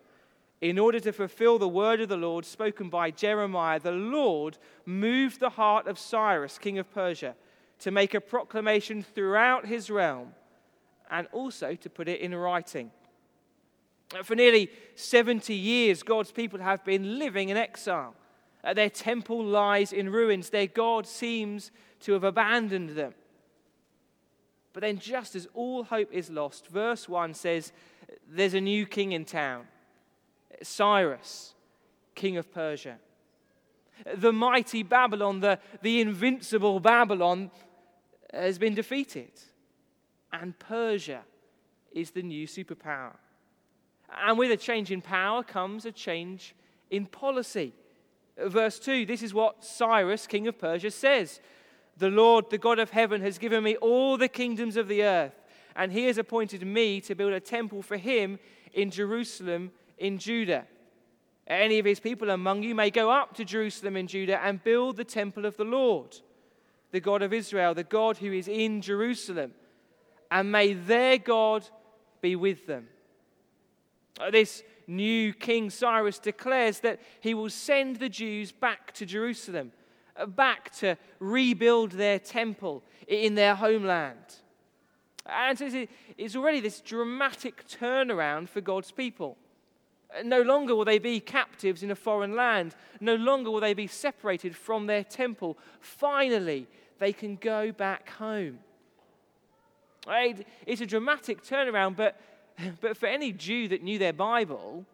in 0.62 0.78
order 0.78 1.00
to 1.00 1.12
fulfill 1.12 1.58
the 1.58 1.68
word 1.68 2.00
of 2.00 2.08
the 2.08 2.16
Lord 2.16 2.44
spoken 2.44 2.88
by 2.88 3.10
Jeremiah, 3.10 3.80
the 3.80 3.90
Lord 3.90 4.58
moved 4.86 5.40
the 5.40 5.50
heart 5.50 5.88
of 5.88 5.98
Cyrus, 5.98 6.56
king 6.56 6.78
of 6.78 6.88
Persia, 6.94 7.34
to 7.80 7.90
make 7.90 8.14
a 8.14 8.20
proclamation 8.20 9.02
throughout 9.02 9.66
his 9.66 9.90
realm 9.90 10.28
and 11.10 11.26
also 11.32 11.74
to 11.74 11.90
put 11.90 12.08
it 12.08 12.20
in 12.20 12.32
writing. 12.32 12.92
For 14.22 14.36
nearly 14.36 14.70
70 14.94 15.52
years, 15.52 16.04
God's 16.04 16.30
people 16.30 16.60
have 16.60 16.84
been 16.84 17.18
living 17.18 17.48
in 17.48 17.56
exile. 17.56 18.14
Their 18.62 18.90
temple 18.90 19.44
lies 19.44 19.92
in 19.92 20.10
ruins. 20.10 20.50
Their 20.50 20.68
God 20.68 21.08
seems 21.08 21.72
to 22.00 22.12
have 22.12 22.22
abandoned 22.22 22.90
them. 22.90 23.14
But 24.72 24.82
then, 24.82 24.98
just 24.98 25.34
as 25.34 25.48
all 25.54 25.82
hope 25.82 26.12
is 26.12 26.30
lost, 26.30 26.68
verse 26.68 27.08
1 27.08 27.34
says, 27.34 27.72
There's 28.28 28.54
a 28.54 28.60
new 28.60 28.86
king 28.86 29.10
in 29.10 29.24
town 29.24 29.66
Cyrus, 30.62 31.54
king 32.14 32.36
of 32.36 32.52
Persia. 32.52 32.98
The 34.16 34.32
mighty 34.32 34.82
Babylon, 34.82 35.40
the, 35.40 35.58
the 35.82 36.00
invincible 36.00 36.80
Babylon, 36.80 37.50
has 38.32 38.58
been 38.58 38.74
defeated. 38.74 39.32
And 40.32 40.58
Persia 40.58 41.22
is 41.92 42.10
the 42.10 42.22
new 42.22 42.46
superpower. 42.46 43.16
And 44.26 44.38
with 44.38 44.50
a 44.50 44.56
change 44.56 44.90
in 44.90 45.00
power 45.00 45.42
comes 45.42 45.86
a 45.86 45.92
change 45.92 46.54
in 46.90 47.06
policy. 47.06 47.72
Verse 48.38 48.78
2 48.78 49.06
this 49.06 49.22
is 49.22 49.34
what 49.34 49.64
Cyrus, 49.64 50.26
king 50.26 50.46
of 50.48 50.58
Persia, 50.58 50.90
says 50.90 51.40
The 51.98 52.10
Lord, 52.10 52.50
the 52.50 52.58
God 52.58 52.78
of 52.78 52.90
heaven, 52.90 53.20
has 53.22 53.38
given 53.38 53.62
me 53.62 53.76
all 53.76 54.16
the 54.16 54.28
kingdoms 54.28 54.76
of 54.76 54.88
the 54.88 55.02
earth, 55.02 55.40
and 55.76 55.92
he 55.92 56.04
has 56.04 56.18
appointed 56.18 56.66
me 56.66 57.00
to 57.02 57.14
build 57.14 57.32
a 57.32 57.40
temple 57.40 57.82
for 57.82 57.96
him 57.96 58.38
in 58.72 58.90
Jerusalem 58.90 59.70
in 60.02 60.18
Judah. 60.18 60.66
Any 61.46 61.78
of 61.78 61.86
his 61.86 62.00
people 62.00 62.30
among 62.30 62.62
you 62.62 62.74
may 62.74 62.90
go 62.90 63.10
up 63.10 63.34
to 63.36 63.44
Jerusalem 63.44 63.96
in 63.96 64.06
Judah 64.06 64.42
and 64.44 64.62
build 64.62 64.96
the 64.96 65.04
temple 65.04 65.46
of 65.46 65.56
the 65.56 65.64
Lord, 65.64 66.16
the 66.90 67.00
God 67.00 67.22
of 67.22 67.32
Israel, 67.32 67.72
the 67.74 67.84
God 67.84 68.18
who 68.18 68.32
is 68.32 68.48
in 68.48 68.80
Jerusalem, 68.80 69.52
and 70.30 70.50
may 70.50 70.72
their 70.72 71.18
God 71.18 71.66
be 72.20 72.36
with 72.36 72.66
them. 72.66 72.88
Uh, 74.20 74.30
this 74.30 74.62
new 74.86 75.32
King 75.32 75.70
Cyrus 75.70 76.18
declares 76.18 76.80
that 76.80 77.00
he 77.20 77.34
will 77.34 77.50
send 77.50 77.96
the 77.96 78.08
Jews 78.08 78.52
back 78.52 78.92
to 78.94 79.06
Jerusalem, 79.06 79.72
uh, 80.16 80.26
back 80.26 80.72
to 80.76 80.96
rebuild 81.18 81.92
their 81.92 82.18
temple 82.18 82.82
in 83.06 83.34
their 83.34 83.54
homeland. 83.54 84.40
And 85.26 85.88
it's 86.18 86.36
already 86.36 86.60
this 86.60 86.80
dramatic 86.80 87.66
turnaround 87.68 88.48
for 88.48 88.60
God's 88.60 88.90
people. 88.90 89.36
No 90.24 90.42
longer 90.42 90.74
will 90.74 90.84
they 90.84 90.98
be 90.98 91.20
captives 91.20 91.82
in 91.82 91.90
a 91.90 91.96
foreign 91.96 92.34
land. 92.34 92.74
No 93.00 93.14
longer 93.14 93.50
will 93.50 93.60
they 93.60 93.74
be 93.74 93.86
separated 93.86 94.54
from 94.54 94.86
their 94.86 95.04
temple. 95.04 95.58
Finally, 95.80 96.66
they 96.98 97.12
can 97.12 97.36
go 97.36 97.72
back 97.72 98.10
home. 98.10 98.58
It's 100.06 100.80
a 100.80 100.86
dramatic 100.86 101.42
turnaround, 101.42 101.96
but, 101.96 102.20
but 102.80 102.96
for 102.96 103.06
any 103.06 103.32
Jew 103.32 103.68
that 103.68 103.82
knew 103.82 103.98
their 103.98 104.12
Bible, 104.12 104.84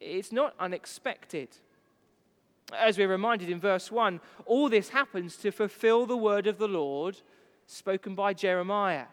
it's 0.00 0.32
not 0.32 0.54
unexpected. 0.58 1.48
As 2.72 2.98
we're 2.98 3.08
reminded 3.08 3.48
in 3.48 3.60
verse 3.60 3.90
1, 3.90 4.20
all 4.46 4.68
this 4.68 4.90
happens 4.90 5.36
to 5.36 5.50
fulfill 5.50 6.06
the 6.06 6.16
word 6.16 6.46
of 6.46 6.58
the 6.58 6.68
Lord 6.68 7.18
spoken 7.66 8.14
by 8.14 8.34
Jeremiah. 8.34 9.06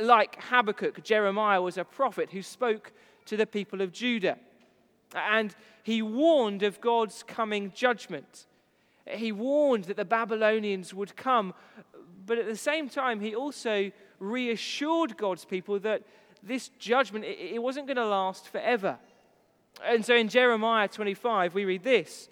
Like 0.00 0.42
Habakkuk, 0.42 1.04
Jeremiah 1.04 1.62
was 1.62 1.78
a 1.78 1.84
prophet 1.84 2.30
who 2.30 2.42
spoke 2.42 2.92
to 3.26 3.36
the 3.36 3.46
people 3.46 3.80
of 3.80 3.92
Judah. 3.92 4.38
And 5.14 5.54
he 5.82 6.02
warned 6.02 6.62
of 6.62 6.80
God's 6.80 7.22
coming 7.22 7.72
judgment. 7.74 8.46
He 9.06 9.30
warned 9.30 9.84
that 9.84 9.96
the 9.96 10.04
Babylonians 10.04 10.92
would 10.92 11.14
come, 11.16 11.54
but 12.24 12.38
at 12.38 12.46
the 12.46 12.56
same 12.56 12.88
time, 12.88 13.20
he 13.20 13.34
also 13.34 13.92
reassured 14.18 15.16
God's 15.16 15.44
people 15.44 15.78
that 15.80 16.02
this 16.42 16.70
judgment 16.78 17.24
it 17.24 17.62
wasn't 17.62 17.86
going 17.86 17.96
to 17.96 18.06
last 18.06 18.48
forever. 18.48 18.98
And 19.84 20.04
so 20.04 20.14
in 20.14 20.28
Jeremiah 20.28 20.88
25, 20.88 21.54
we 21.54 21.64
read 21.64 21.84
this 21.84 22.28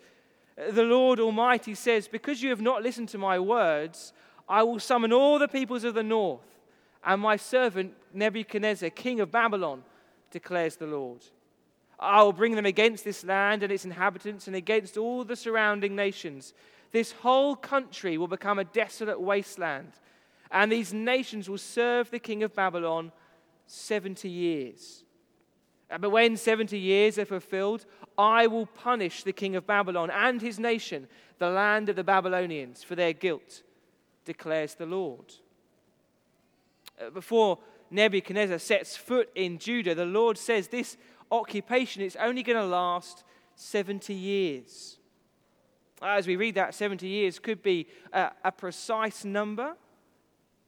The 0.73 0.83
Lord 0.83 1.21
Almighty 1.21 1.75
says, 1.75 2.09
Because 2.09 2.43
you 2.43 2.51
have 2.51 2.61
not 2.61 2.83
listened 2.83 3.09
to 3.11 3.19
my 3.19 3.39
words, 3.39 4.13
I 4.49 4.63
will 4.63 4.81
summon 4.81 5.13
all 5.13 5.39
the 5.39 5.49
peoples 5.49 5.85
of 5.85 5.95
the 5.95 6.03
north 6.03 6.41
and 7.05 7.21
my 7.21 7.37
servant 7.37 7.95
Nebuchadnezzar, 8.13 8.91
king 8.91 9.21
of 9.21 9.31
Babylon 9.31 9.83
declares 10.35 10.77
the 10.77 10.87
Lord. 10.87 11.25
I 11.99 12.23
will 12.23 12.33
bring 12.33 12.57
them 12.57 12.67
against 12.67 13.05
this 13.05 13.25
land 13.25 13.63
and 13.63 13.73
its 13.73 13.85
inhabitants 13.85 14.49
and 14.49 14.57
against 14.57 14.99
all 14.99 15.25
the 15.25 15.37
surrounding 15.37 15.95
nations. 15.95 16.53
This 16.91 17.13
whole 17.13 17.55
country 17.55 18.19
will 18.19 18.29
become 18.29 18.59
a 18.59 18.65
desolate 18.65 19.21
wasteland, 19.21 19.93
and 20.51 20.71
these 20.71 20.93
nations 20.93 21.49
will 21.49 21.59
serve 21.59 22.11
the 22.11 22.19
king 22.19 22.43
of 22.43 22.53
Babylon 22.53 23.13
70 23.69 24.29
years. 24.29 25.05
But 26.01 26.11
when 26.11 26.37
70 26.37 26.77
years 26.77 27.17
are 27.19 27.25
fulfilled, 27.25 27.87
I 28.19 28.49
will 28.49 28.67
punish 28.67 29.23
the 29.23 29.33
king 29.33 29.55
of 29.55 29.67
Babylon 29.67 30.11
and 30.11 30.43
his 30.43 30.59
nation, 30.59 31.07
the 31.39 31.51
land 31.51 31.89
of 31.89 31.97
the 31.97 32.05
Babylonians, 32.05 32.83
for 32.83 32.97
their 32.97 33.13
guilt, 33.13 33.63
declares 34.25 34.75
the 34.75 34.87
Lord. 34.87 35.33
Uh, 37.01 37.11
before 37.11 37.59
Nebuchadnezzar 37.95 38.59
sets 38.59 38.97
foot 38.97 39.31
in 39.35 39.59
Judah, 39.59 39.95
the 39.95 40.05
Lord 40.05 40.37
says 40.37 40.69
this 40.69 40.97
occupation 41.31 42.03
is 42.03 42.17
only 42.17 42.43
going 42.43 42.59
to 42.59 42.67
last 42.67 43.25
70 43.55 44.13
years. 44.13 44.99
As 46.03 46.27
we 46.27 46.37
read 46.37 46.57
that, 46.57 46.75
70 46.75 47.07
years 47.07 47.39
could 47.39 47.63
be 47.63 47.87
a, 48.13 48.31
a 48.45 48.53
precise 48.53 49.25
number. 49.25 49.75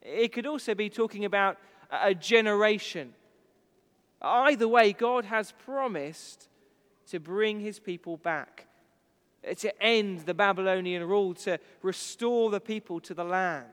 It 0.00 0.33
could 0.33 0.47
also 0.47 0.75
be 0.75 0.88
talking 0.88 1.25
about 1.25 1.59
a 1.90 2.14
generation. 2.14 3.12
Either 4.23 4.68
way, 4.68 4.92
God 4.92 5.25
has 5.25 5.52
promised 5.52 6.49
to 7.09 7.18
bring 7.18 7.61
his 7.61 7.78
people 7.78 8.16
back, 8.16 8.66
to 9.59 9.83
end 9.83 10.21
the 10.21 10.35
Babylonian 10.35 11.06
rule, 11.06 11.35
to 11.35 11.59
restore 11.83 12.50
the 12.50 12.61
people 12.61 13.00
to 13.00 13.14
the 13.14 13.25
land. 13.25 13.66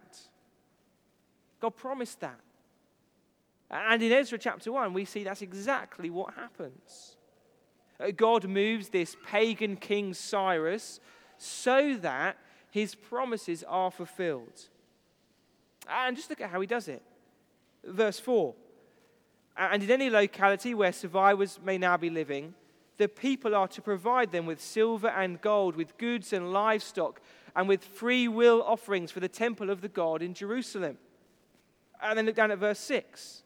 God 1.59 1.75
promised 1.75 2.19
that. 2.21 2.39
And 3.73 4.03
in 4.03 4.11
Ezra 4.11 4.37
chapter 4.37 4.71
1, 4.71 4.93
we 4.93 5.03
see 5.03 5.23
that's 5.23 5.41
exactly 5.41 6.11
what 6.11 6.35
happens. 6.35 7.17
Uh, 7.99 8.11
God 8.15 8.47
moves 8.47 8.89
this 8.89 9.17
pagan 9.25 9.77
king 9.77 10.13
Cyrus 10.13 10.99
so 11.39 11.97
that 11.97 12.37
his 12.69 12.93
promises 12.93 13.63
are 13.67 13.89
fulfilled. 13.89 14.69
And 15.89 16.15
just 16.15 16.29
look 16.29 16.39
at 16.39 16.51
how 16.51 16.61
he 16.61 16.67
does 16.67 16.87
it. 16.87 17.01
Verse 17.83 18.19
4 18.19 18.53
And 19.57 19.81
in 19.81 19.89
any 19.89 20.11
locality 20.11 20.75
where 20.75 20.93
survivors 20.93 21.59
may 21.63 21.79
now 21.79 21.97
be 21.97 22.11
living, 22.11 22.53
the 22.97 23.07
people 23.07 23.55
are 23.55 23.67
to 23.69 23.81
provide 23.81 24.31
them 24.31 24.45
with 24.45 24.61
silver 24.61 25.07
and 25.07 25.41
gold, 25.41 25.75
with 25.75 25.97
goods 25.97 26.31
and 26.31 26.53
livestock, 26.53 27.21
and 27.55 27.67
with 27.67 27.83
free 27.83 28.27
will 28.27 28.61
offerings 28.61 29.09
for 29.09 29.19
the 29.19 29.27
temple 29.27 29.71
of 29.71 29.81
the 29.81 29.89
God 29.89 30.21
in 30.21 30.35
Jerusalem. 30.35 30.99
And 31.99 32.19
then 32.19 32.27
look 32.27 32.35
down 32.35 32.51
at 32.51 32.59
verse 32.59 32.79
6 32.79 33.42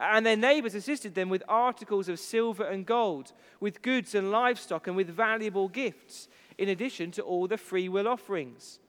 and 0.00 0.24
their 0.24 0.36
neighbors 0.36 0.74
assisted 0.74 1.14
them 1.14 1.28
with 1.28 1.42
articles 1.46 2.08
of 2.08 2.18
silver 2.18 2.64
and 2.64 2.86
gold, 2.86 3.32
with 3.60 3.82
goods 3.82 4.14
and 4.14 4.32
livestock, 4.32 4.86
and 4.86 4.96
with 4.96 5.08
valuable 5.08 5.68
gifts, 5.68 6.28
in 6.56 6.70
addition 6.70 7.10
to 7.12 7.22
all 7.22 7.46
the 7.46 7.58
free 7.58 7.88
will 7.88 8.08
offerings. 8.08 8.80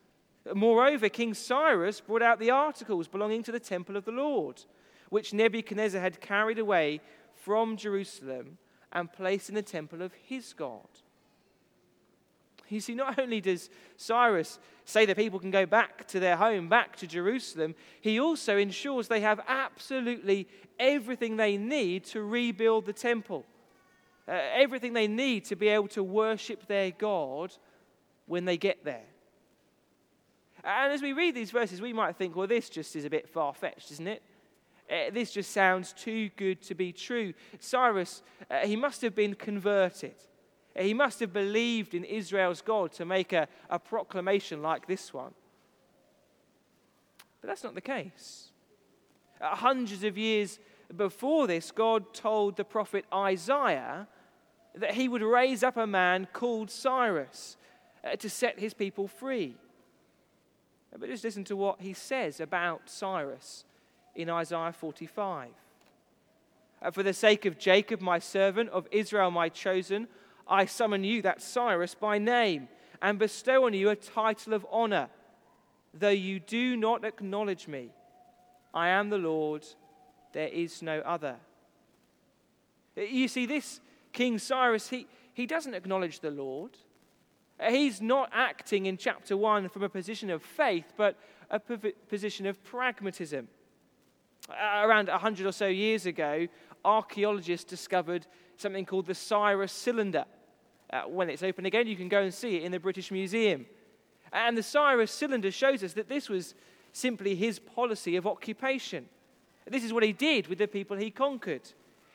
Moreover, 0.54 1.08
King 1.08 1.34
Cyrus 1.34 2.00
brought 2.00 2.22
out 2.22 2.38
the 2.38 2.50
articles 2.50 3.08
belonging 3.08 3.42
to 3.44 3.52
the 3.52 3.60
temple 3.60 3.96
of 3.96 4.06
the 4.06 4.10
Lord, 4.10 4.64
which 5.10 5.34
Nebuchadnezzar 5.34 6.00
had 6.00 6.20
carried 6.20 6.58
away 6.58 7.00
from 7.34 7.76
Jerusalem 7.76 8.58
and 8.92 9.12
placed 9.12 9.50
in 9.50 9.54
the 9.54 9.62
temple 9.62 10.02
of 10.02 10.12
his 10.14 10.52
God. 10.54 10.88
You 12.68 12.80
see, 12.80 12.94
not 12.94 13.18
only 13.18 13.40
does 13.40 13.68
Cyrus 13.96 14.58
say 14.84 15.06
that 15.06 15.16
people 15.16 15.38
can 15.38 15.50
go 15.50 15.66
back 15.66 16.06
to 16.08 16.20
their 16.20 16.36
home, 16.36 16.68
back 16.68 16.96
to 16.96 17.06
Jerusalem, 17.06 17.74
he 18.00 18.18
also 18.18 18.56
ensures 18.56 19.08
they 19.08 19.20
have 19.20 19.40
absolutely 19.46 20.48
everything 20.78 21.36
they 21.36 21.56
need 21.56 22.04
to 22.06 22.22
rebuild 22.22 22.86
the 22.86 22.92
temple, 22.92 23.44
uh, 24.26 24.32
everything 24.32 24.92
they 24.92 25.08
need 25.08 25.44
to 25.46 25.56
be 25.56 25.68
able 25.68 25.88
to 25.88 26.02
worship 26.02 26.66
their 26.66 26.90
God 26.90 27.52
when 28.26 28.44
they 28.44 28.56
get 28.56 28.84
there. 28.84 29.04
And 30.64 30.92
as 30.92 31.02
we 31.02 31.12
read 31.12 31.34
these 31.34 31.50
verses, 31.50 31.80
we 31.80 31.92
might 31.92 32.16
think, 32.16 32.36
well, 32.36 32.46
this 32.46 32.68
just 32.68 32.94
is 32.94 33.04
a 33.04 33.10
bit 33.10 33.28
far 33.28 33.52
fetched, 33.52 33.90
isn't 33.90 34.06
it? 34.06 34.22
Uh, 34.90 35.10
this 35.12 35.32
just 35.32 35.50
sounds 35.50 35.92
too 35.92 36.30
good 36.36 36.62
to 36.62 36.74
be 36.74 36.92
true. 36.92 37.32
Cyrus, 37.58 38.22
uh, 38.50 38.60
he 38.60 38.76
must 38.76 39.02
have 39.02 39.14
been 39.14 39.34
converted. 39.34 40.14
He 40.76 40.94
must 40.94 41.20
have 41.20 41.32
believed 41.32 41.94
in 41.94 42.04
Israel's 42.04 42.62
God 42.62 42.92
to 42.92 43.04
make 43.04 43.32
a, 43.32 43.48
a 43.68 43.78
proclamation 43.78 44.62
like 44.62 44.86
this 44.86 45.12
one. 45.12 45.34
But 47.40 47.48
that's 47.48 47.64
not 47.64 47.74
the 47.74 47.80
case. 47.80 48.48
Hundreds 49.40 50.04
of 50.04 50.16
years 50.16 50.58
before 50.96 51.46
this, 51.46 51.70
God 51.70 52.14
told 52.14 52.56
the 52.56 52.64
prophet 52.64 53.04
Isaiah 53.12 54.06
that 54.74 54.94
he 54.94 55.08
would 55.08 55.22
raise 55.22 55.62
up 55.62 55.76
a 55.76 55.86
man 55.86 56.28
called 56.32 56.70
Cyrus 56.70 57.56
uh, 58.04 58.16
to 58.16 58.30
set 58.30 58.58
his 58.58 58.72
people 58.72 59.08
free. 59.08 59.56
But 60.98 61.08
just 61.08 61.24
listen 61.24 61.44
to 61.44 61.56
what 61.56 61.80
he 61.80 61.92
says 61.92 62.40
about 62.40 62.82
Cyrus 62.88 63.64
in 64.14 64.30
Isaiah 64.30 64.72
45. 64.72 65.48
Uh, 66.80 66.90
For 66.90 67.02
the 67.02 67.12
sake 67.12 67.44
of 67.44 67.58
Jacob, 67.58 68.00
my 68.00 68.18
servant, 68.18 68.70
of 68.70 68.86
Israel, 68.90 69.30
my 69.30 69.48
chosen, 69.48 70.08
I 70.46 70.66
summon 70.66 71.04
you, 71.04 71.22
that 71.22 71.42
Cyrus, 71.42 71.94
by 71.94 72.18
name, 72.18 72.68
and 73.00 73.18
bestow 73.18 73.66
on 73.66 73.74
you 73.74 73.90
a 73.90 73.96
title 73.96 74.54
of 74.54 74.66
honor, 74.70 75.08
though 75.94 76.08
you 76.08 76.40
do 76.40 76.76
not 76.76 77.04
acknowledge 77.04 77.68
me. 77.68 77.90
I 78.74 78.88
am 78.88 79.10
the 79.10 79.18
Lord, 79.18 79.64
there 80.32 80.48
is 80.48 80.82
no 80.82 81.00
other. 81.00 81.36
You 82.96 83.28
see, 83.28 83.46
this 83.46 83.80
King 84.12 84.38
Cyrus, 84.38 84.88
he, 84.88 85.06
he 85.34 85.46
doesn't 85.46 85.74
acknowledge 85.74 86.20
the 86.20 86.30
Lord. 86.30 86.76
He's 87.68 88.00
not 88.00 88.30
acting 88.32 88.86
in 88.86 88.96
chapter 88.96 89.36
1 89.36 89.68
from 89.68 89.82
a 89.82 89.88
position 89.88 90.30
of 90.30 90.42
faith, 90.42 90.92
but 90.96 91.16
a 91.50 91.60
position 91.60 92.46
of 92.46 92.62
pragmatism. 92.64 93.48
Around 94.50 95.08
100 95.08 95.46
or 95.46 95.52
so 95.52 95.66
years 95.66 96.06
ago, 96.06 96.48
archaeologists 96.84 97.68
discovered 97.68 98.26
something 98.62 98.86
called 98.86 99.06
the 99.06 99.14
Cyrus 99.14 99.72
cylinder. 99.72 100.24
Uh, 100.90 101.02
when 101.02 101.28
it's 101.28 101.42
open 101.42 101.66
again, 101.66 101.86
you 101.86 101.96
can 101.96 102.08
go 102.08 102.22
and 102.22 102.32
see 102.32 102.56
it 102.56 102.62
in 102.62 102.72
the 102.72 102.80
British 102.80 103.10
Museum. 103.10 103.66
And 104.32 104.56
the 104.56 104.62
Cyrus 104.62 105.10
cylinder 105.10 105.50
shows 105.50 105.82
us 105.82 105.92
that 105.94 106.08
this 106.08 106.28
was 106.28 106.54
simply 106.92 107.34
his 107.34 107.58
policy 107.58 108.16
of 108.16 108.26
occupation. 108.26 109.06
This 109.66 109.84
is 109.84 109.92
what 109.92 110.02
he 110.02 110.12
did 110.12 110.46
with 110.46 110.58
the 110.58 110.68
people 110.68 110.96
he 110.96 111.10
conquered. 111.10 111.68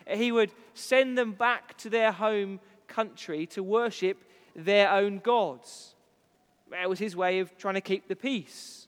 He 0.08 0.32
would 0.32 0.52
send 0.74 1.18
them 1.18 1.34
back 1.34 1.78
to 1.80 1.90
their 1.90 2.12
home 2.12 2.60
country 2.88 3.46
to 3.48 3.62
worship 3.62 4.24
their 4.56 4.92
own 4.92 5.20
gods. 5.20 5.96
It 6.72 6.90
was 6.90 7.00
his 7.00 7.16
way 7.16 7.40
of 7.40 7.58
trying 7.58 7.76
to 7.76 7.82
keep 7.82 8.08
the 8.08 8.16
peace. 8.16 8.88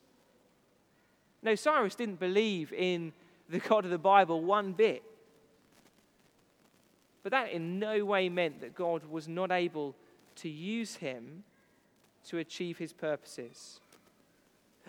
No, 1.42 1.54
Cyrus 1.54 1.94
didn't 1.94 2.20
believe 2.20 2.72
in 2.72 3.12
the 3.48 3.58
God 3.58 3.84
of 3.84 3.90
the 3.90 3.98
Bible 3.98 4.42
one 4.42 4.72
bit. 4.72 5.02
But 7.22 7.32
that 7.32 7.50
in 7.50 7.78
no 7.78 8.04
way 8.04 8.28
meant 8.28 8.60
that 8.60 8.74
God 8.74 9.04
was 9.04 9.28
not 9.28 9.50
able 9.50 9.94
to 10.36 10.48
use 10.48 10.96
him 10.96 11.44
to 12.28 12.38
achieve 12.38 12.78
his 12.78 12.92
purposes. 12.92 13.80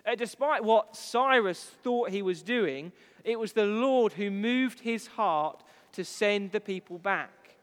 Uh, 0.05 0.15
despite 0.15 0.63
what 0.63 0.95
Cyrus 0.95 1.63
thought 1.83 2.09
he 2.09 2.21
was 2.21 2.41
doing, 2.41 2.91
it 3.23 3.39
was 3.39 3.53
the 3.53 3.65
Lord 3.65 4.13
who 4.13 4.31
moved 4.31 4.79
his 4.79 5.07
heart 5.07 5.63
to 5.93 6.03
send 6.03 6.51
the 6.51 6.59
people 6.59 6.97
back. 6.97 7.57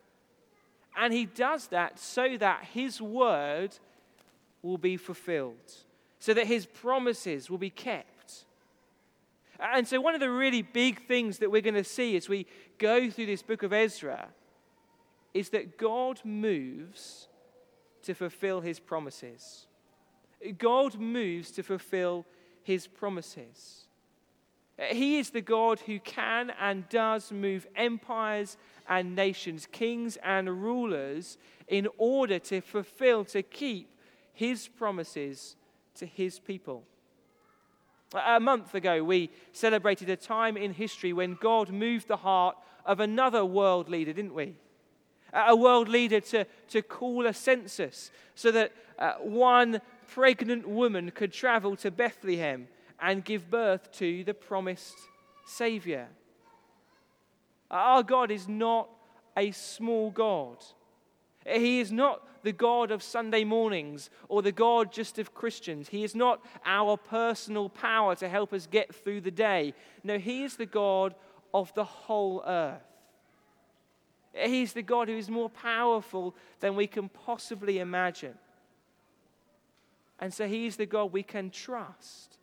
And 0.96 1.12
he 1.12 1.26
does 1.26 1.68
that 1.68 1.98
so 1.98 2.36
that 2.38 2.64
his 2.72 3.00
word 3.00 3.76
will 4.62 4.78
be 4.78 4.96
fulfilled, 4.96 5.54
so 6.18 6.34
that 6.34 6.46
his 6.46 6.66
promises 6.66 7.48
will 7.48 7.58
be 7.58 7.70
kept. 7.70 8.44
And 9.60 9.86
so, 9.86 10.00
one 10.00 10.14
of 10.14 10.20
the 10.20 10.30
really 10.30 10.62
big 10.62 11.06
things 11.06 11.38
that 11.38 11.50
we're 11.50 11.62
going 11.62 11.74
to 11.74 11.84
see 11.84 12.16
as 12.16 12.28
we 12.28 12.46
go 12.78 13.10
through 13.10 13.26
this 13.26 13.42
book 13.42 13.62
of 13.62 13.72
Ezra 13.72 14.28
is 15.38 15.50
that 15.50 15.78
God 15.78 16.20
moves 16.24 17.28
to 18.02 18.12
fulfill 18.12 18.60
his 18.60 18.80
promises. 18.80 19.66
God 20.58 20.98
moves 20.98 21.52
to 21.52 21.62
fulfill 21.62 22.26
his 22.64 22.88
promises. 22.88 23.86
He 24.90 25.18
is 25.18 25.30
the 25.30 25.40
God 25.40 25.80
who 25.80 26.00
can 26.00 26.52
and 26.60 26.88
does 26.88 27.30
move 27.30 27.66
empires 27.76 28.56
and 28.88 29.14
nations, 29.14 29.66
kings 29.70 30.16
and 30.24 30.62
rulers, 30.62 31.38
in 31.68 31.86
order 31.98 32.38
to 32.40 32.60
fulfill, 32.60 33.24
to 33.26 33.42
keep 33.42 33.90
his 34.32 34.66
promises 34.66 35.54
to 35.96 36.06
his 36.06 36.40
people. 36.40 36.82
A 38.14 38.40
month 38.40 38.74
ago, 38.74 39.04
we 39.04 39.30
celebrated 39.52 40.08
a 40.10 40.16
time 40.16 40.56
in 40.56 40.72
history 40.72 41.12
when 41.12 41.34
God 41.40 41.70
moved 41.70 42.08
the 42.08 42.16
heart 42.16 42.56
of 42.84 43.00
another 43.00 43.44
world 43.44 43.88
leader, 43.88 44.12
didn't 44.12 44.34
we? 44.34 44.56
A 45.32 45.54
world 45.54 45.88
leader 45.88 46.20
to, 46.20 46.46
to 46.68 46.82
call 46.82 47.26
a 47.26 47.34
census 47.34 48.10
so 48.34 48.50
that 48.50 48.72
uh, 48.98 49.14
one 49.20 49.80
pregnant 50.08 50.68
woman 50.68 51.10
could 51.10 51.32
travel 51.32 51.76
to 51.76 51.90
Bethlehem 51.90 52.68
and 53.00 53.24
give 53.24 53.50
birth 53.50 53.92
to 53.92 54.24
the 54.24 54.34
promised 54.34 54.96
Savior. 55.46 56.08
Our 57.70 58.02
God 58.02 58.30
is 58.30 58.48
not 58.48 58.88
a 59.36 59.50
small 59.52 60.10
God. 60.10 60.64
He 61.46 61.80
is 61.80 61.92
not 61.92 62.22
the 62.42 62.52
God 62.52 62.90
of 62.90 63.02
Sunday 63.02 63.44
mornings 63.44 64.10
or 64.28 64.42
the 64.42 64.52
God 64.52 64.92
just 64.92 65.18
of 65.18 65.34
Christians. 65.34 65.88
He 65.88 66.04
is 66.04 66.14
not 66.14 66.44
our 66.64 66.96
personal 66.96 67.68
power 67.68 68.14
to 68.16 68.28
help 68.28 68.52
us 68.52 68.66
get 68.66 68.94
through 68.94 69.22
the 69.22 69.30
day. 69.30 69.74
No, 70.04 70.18
He 70.18 70.44
is 70.44 70.56
the 70.56 70.66
God 70.66 71.14
of 71.52 71.72
the 71.74 71.84
whole 71.84 72.42
earth. 72.46 72.82
He's 74.38 74.72
the 74.72 74.82
God 74.82 75.08
who 75.08 75.16
is 75.16 75.28
more 75.28 75.50
powerful 75.50 76.34
than 76.60 76.76
we 76.76 76.86
can 76.86 77.08
possibly 77.08 77.78
imagine. 77.78 78.34
And 80.20 80.32
so 80.32 80.46
He's 80.46 80.76
the 80.76 80.86
God 80.86 81.12
we 81.12 81.22
can 81.22 81.50
trust. 81.50 82.38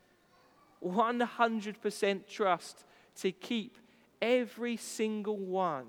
100% 0.83 2.27
trust 2.27 2.85
to 3.17 3.31
keep 3.31 3.77
every 4.21 4.77
single 4.77 5.37
one 5.37 5.87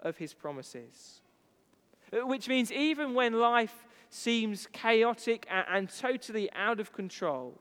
of 0.00 0.16
His 0.16 0.34
promises. 0.34 1.20
Which 2.12 2.48
means 2.48 2.70
even 2.70 3.14
when 3.14 3.32
life 3.34 3.86
seems 4.10 4.68
chaotic 4.72 5.46
and, 5.50 5.88
totally 5.88 6.52
out 6.52 6.78
of 6.78 6.92
control, 6.92 7.58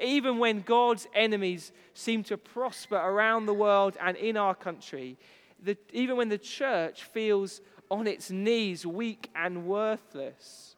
even 0.00 0.38
when 0.38 0.60
God's 0.60 1.06
enemies 1.14 1.72
seem 1.94 2.22
to 2.24 2.36
prosper 2.36 2.96
around 2.96 3.46
the 3.46 3.54
world 3.54 3.96
and 4.00 4.16
in 4.16 4.36
our 4.36 4.54
country, 4.54 5.16
the, 5.62 5.76
even 5.92 6.16
when 6.16 6.28
the 6.28 6.38
church 6.38 7.04
feels 7.04 7.60
on 7.90 8.06
its 8.06 8.30
knees, 8.30 8.86
weak 8.86 9.30
and 9.34 9.66
worthless, 9.66 10.76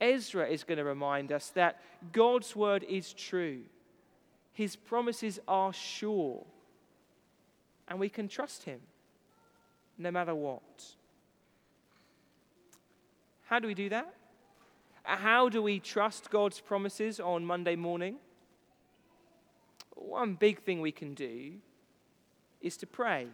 Ezra 0.00 0.46
is 0.46 0.64
going 0.64 0.78
to 0.78 0.84
remind 0.84 1.32
us 1.32 1.50
that 1.50 1.80
God's 2.12 2.54
word 2.54 2.84
is 2.88 3.12
true. 3.12 3.62
His 4.52 4.76
promises 4.76 5.40
are 5.48 5.72
sure. 5.72 6.44
And 7.88 7.98
we 7.98 8.08
can 8.08 8.28
trust 8.28 8.64
him 8.64 8.80
no 9.98 10.10
matter 10.10 10.34
what. 10.34 10.62
How 13.46 13.58
do 13.58 13.66
we 13.66 13.74
do 13.74 13.88
that? 13.90 14.12
How 15.02 15.48
do 15.48 15.62
we 15.62 15.80
trust 15.80 16.30
God's 16.30 16.60
promises 16.60 17.20
on 17.20 17.44
Monday 17.44 17.76
morning? 17.76 18.16
One 19.94 20.34
big 20.34 20.62
thing 20.62 20.80
we 20.80 20.92
can 20.92 21.14
do 21.14 21.52
is 22.60 22.76
to 22.78 22.86
pray. 22.86 23.28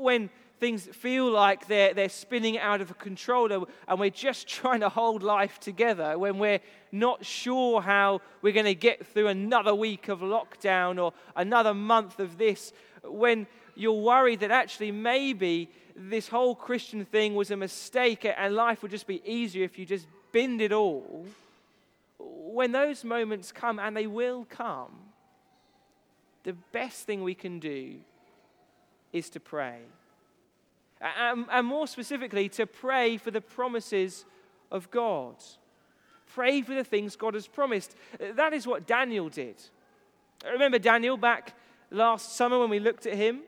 When 0.00 0.30
things 0.58 0.86
feel 0.92 1.30
like 1.30 1.66
they're, 1.66 1.94
they're 1.94 2.08
spinning 2.08 2.58
out 2.58 2.80
of 2.80 2.98
control 2.98 3.66
and 3.88 3.98
we're 4.00 4.10
just 4.10 4.46
trying 4.58 4.80
to 4.80 4.88
hold 4.88 5.22
life 5.22 5.58
together, 5.58 6.18
when 6.18 6.38
we're 6.38 6.60
not 6.92 7.24
sure 7.24 7.80
how 7.80 8.20
we're 8.42 8.52
going 8.52 8.66
to 8.66 8.74
get 8.74 9.06
through 9.06 9.28
another 9.28 9.74
week 9.74 10.08
of 10.08 10.20
lockdown 10.20 11.02
or 11.02 11.12
another 11.34 11.74
month 11.74 12.20
of 12.20 12.38
this, 12.38 12.72
when 13.02 13.46
you're 13.74 13.92
worried 13.92 14.40
that 14.40 14.50
actually 14.50 14.92
maybe 14.92 15.68
this 15.96 16.28
whole 16.28 16.54
Christian 16.54 17.04
thing 17.04 17.34
was 17.34 17.50
a 17.50 17.56
mistake 17.56 18.24
and 18.24 18.54
life 18.54 18.82
would 18.82 18.90
just 18.90 19.06
be 19.06 19.22
easier 19.24 19.64
if 19.64 19.78
you 19.78 19.86
just 19.86 20.06
binned 20.32 20.60
it 20.60 20.72
all, 20.72 21.26
when 22.18 22.72
those 22.72 23.04
moments 23.04 23.52
come, 23.52 23.78
and 23.78 23.96
they 23.96 24.06
will 24.06 24.44
come, 24.48 24.90
the 26.42 26.52
best 26.72 27.06
thing 27.06 27.22
we 27.22 27.34
can 27.34 27.58
do 27.58 27.96
is 29.12 29.30
to 29.30 29.40
pray. 29.40 29.80
And, 31.00 31.66
more 31.66 31.86
specifically, 31.86 32.48
to 32.50 32.66
pray 32.66 33.16
for 33.16 33.30
the 33.30 33.40
promises 33.40 34.24
of 34.70 34.90
God. 34.90 35.36
Pray 36.34 36.62
for 36.62 36.74
the 36.74 36.84
things 36.84 37.16
God 37.16 37.34
has 37.34 37.46
promised. 37.46 37.96
That 38.18 38.52
is 38.52 38.66
what 38.66 38.86
Daniel 38.86 39.28
did. 39.28 39.56
Remember 40.44 40.78
Daniel 40.78 41.16
back 41.16 41.54
last 41.90 42.36
summer 42.36 42.58
when 42.58 42.70
we 42.70 42.78
looked 42.78 43.06
at 43.06 43.14
him? 43.14 43.40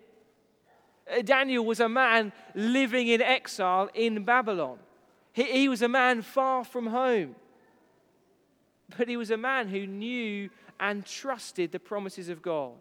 Uh, 1.10 1.22
Daniel 1.22 1.64
was 1.64 1.80
a 1.80 1.88
man 1.88 2.32
living 2.54 3.08
in 3.08 3.20
exile 3.20 3.88
in 3.94 4.24
Babylon. 4.24 4.78
He, 5.32 5.44
he 5.44 5.68
was 5.68 5.82
a 5.82 5.88
man 5.88 6.22
far 6.22 6.64
from 6.64 6.86
home. 6.86 7.34
But 8.96 9.08
he 9.08 9.16
was 9.16 9.30
a 9.30 9.36
man 9.36 9.68
who 9.68 9.86
knew 9.86 10.50
and 10.80 11.04
trusted 11.04 11.72
the 11.72 11.80
promises 11.80 12.28
of 12.28 12.42
God. 12.42 12.78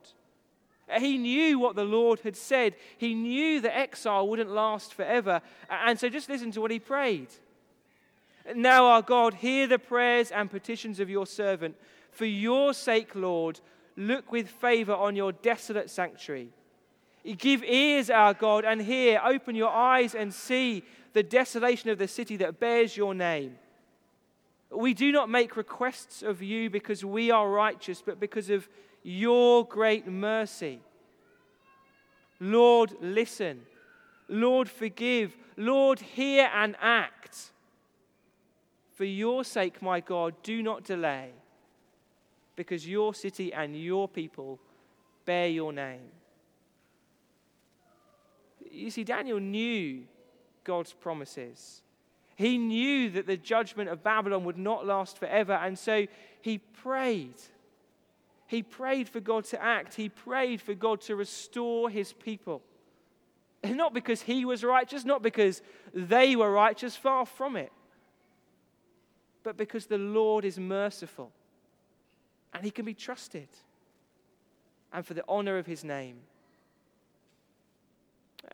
He 1.00 1.18
knew 1.18 1.60
what 1.60 1.76
the 1.76 1.84
Lord 1.84 2.20
had 2.22 2.36
said. 2.36 2.76
He 2.98 3.14
knew 3.14 3.62
that 3.62 3.78
exile 3.78 4.28
wouldn't 4.28 4.52
last 4.52 4.94
forever. 4.94 5.42
And 5.70 6.00
so 6.00 6.10
just 6.10 6.30
listen 6.30 6.52
to 6.52 6.62
what 6.62 6.72
he 6.72 6.80
prayed. 6.80 7.30
Now, 8.56 8.86
our 8.86 9.02
God, 9.02 9.36
hear 9.36 9.68
the 9.68 9.80
prayers 9.80 10.32
and 10.32 10.50
petitions 10.50 11.00
of 11.00 11.10
your 11.10 11.28
servant. 11.28 11.76
For 12.12 12.26
your 12.26 12.74
sake, 12.74 13.16
Lord, 13.16 13.60
look 13.96 14.32
with 14.32 14.50
favor 14.50 14.94
on 14.94 15.16
your 15.16 15.32
desolate 15.32 15.90
sanctuary. 15.90 16.50
Give 17.38 17.64
ears, 17.64 18.10
our 18.10 18.34
God, 18.34 18.66
and 18.66 18.82
hear. 18.82 19.22
Open 19.24 19.56
your 19.56 19.70
eyes 19.70 20.16
and 20.16 20.34
see 20.34 20.84
the 21.14 21.24
desolation 21.24 21.90
of 21.90 22.00
the 22.00 22.08
city 22.08 22.38
that 22.38 22.60
bears 22.60 22.98
your 22.98 23.14
name. 23.14 23.58
We 24.72 24.94
do 24.94 25.12
not 25.12 25.30
make 25.30 25.58
requests 25.58 26.24
of 26.24 26.42
you 26.42 26.70
because 26.70 27.04
we 27.04 27.30
are 27.30 27.50
righteous, 27.50 28.02
but 28.04 28.20
because 28.20 28.50
of 28.50 28.70
your 29.04 29.66
great 29.66 30.08
mercy. 30.08 30.80
Lord, 32.40 32.94
listen. 33.02 33.62
Lord, 34.28 34.70
forgive. 34.70 35.36
Lord, 35.58 36.00
hear 36.00 36.50
and 36.54 36.76
act. 36.82 37.52
For 38.94 39.06
your 39.06 39.44
sake, 39.44 39.82
my 39.82 40.00
God, 40.00 40.36
do 40.44 40.62
not 40.62 40.84
delay, 40.84 41.32
because 42.56 42.88
your 42.88 43.14
city 43.14 43.52
and 43.52 43.76
your 43.76 44.08
people 44.08 44.60
bear 45.26 45.48
your 45.48 45.74
name. 45.74 46.12
You 48.70 48.92
see, 48.92 49.04
Daniel 49.04 49.40
knew 49.40 50.04
God's 50.64 50.94
promises. 50.94 51.82
He 52.36 52.58
knew 52.58 53.10
that 53.12 53.28
the 53.28 53.38
judgment 53.38 53.90
of 53.90 54.04
Babylon 54.04 54.46
would 54.46 54.58
not 54.58 54.86
last 54.86 55.18
forever, 55.18 55.54
and 55.54 55.78
so 55.78 56.06
he 56.42 56.60
prayed. 56.60 57.36
He 58.52 58.64
prayed 58.64 59.08
for 59.08 59.22
God 59.22 59.46
to 59.46 59.64
act. 59.64 59.96
He 59.96 60.10
prayed 60.10 60.60
for 60.60 60.74
God 60.74 61.00
to 61.04 61.16
restore 61.16 61.90
his 61.90 62.12
people. 62.12 62.62
Not 63.64 63.94
because 63.94 64.24
he 64.24 64.44
was 64.44 64.62
righteous, 64.62 65.06
not 65.06 65.22
because 65.22 65.62
they 65.94 66.36
were 66.36 66.52
righteous, 66.52 66.98
far 66.98 67.26
from 67.26 67.56
it, 67.56 67.72
but 69.44 69.56
because 69.56 69.86
the 69.86 69.98
Lord 69.98 70.44
is 70.44 70.60
merciful 70.60 71.32
and 72.54 72.66
he 72.66 72.72
can 72.72 72.84
be 72.84 72.94
trusted 72.94 73.48
and 74.92 75.06
for 75.06 75.14
the 75.14 75.24
honor 75.30 75.58
of 75.58 75.66
his 75.66 75.86
name. 75.86 76.18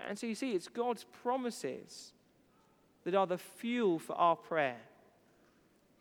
And 0.08 0.20
so 0.20 0.28
you 0.28 0.36
see, 0.36 0.52
it's 0.52 0.68
God's 0.68 1.06
promises 1.24 2.14
that 3.04 3.16
are 3.16 3.26
the 3.26 3.40
fuel 3.40 3.98
for 3.98 4.14
our 4.14 4.36
prayer. 4.36 4.78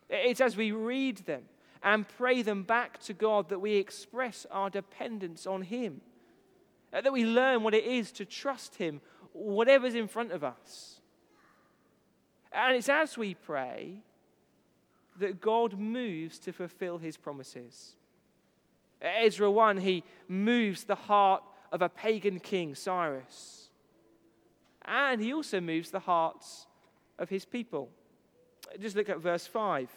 It's 0.07 0.39
as 0.39 0.55
we 0.55 0.71
read 0.71 1.17
them 1.25 1.45
and 1.83 2.07
pray 2.07 2.41
them 2.41 2.63
back 2.63 2.99
to 3.01 3.13
God 3.13 3.49
that 3.49 3.59
we 3.59 3.75
express 3.75 4.45
our 4.51 4.69
dependence 4.69 5.45
on 5.45 5.61
Him, 5.61 6.01
uh, 6.93 7.01
that 7.01 7.13
we 7.13 7.25
learn 7.25 7.63
what 7.63 7.73
it 7.73 7.85
is 7.85 8.11
to 8.13 8.25
trust 8.25 8.75
Him, 8.75 9.01
whatever's 9.33 9.95
in 9.95 10.07
front 10.07 10.31
of 10.31 10.43
us. 10.43 11.01
And 12.51 12.75
it's 12.75 12.89
as 12.89 13.17
we 13.17 13.33
pray 13.33 14.01
that 15.19 15.41
God 15.41 15.77
moves 15.77 16.39
to 16.39 16.53
fulfill 16.53 16.97
His 16.97 17.17
promises. 17.17 17.95
Ezra 19.01 19.49
1, 19.49 19.77
he 19.77 20.03
moves 20.27 20.83
the 20.83 20.95
heart 20.95 21.43
of 21.71 21.81
a 21.81 21.89
pagan 21.89 22.39
king, 22.39 22.75
Cyrus. 22.75 23.69
And 24.83 25.21
he 25.21 25.33
also 25.33 25.59
moves 25.59 25.91
the 25.91 25.99
hearts 25.99 26.65
of 27.19 27.29
his 27.29 27.45
people. 27.45 27.89
Just 28.79 28.95
look 28.95 29.09
at 29.09 29.19
verse 29.19 29.45
5. 29.45 29.89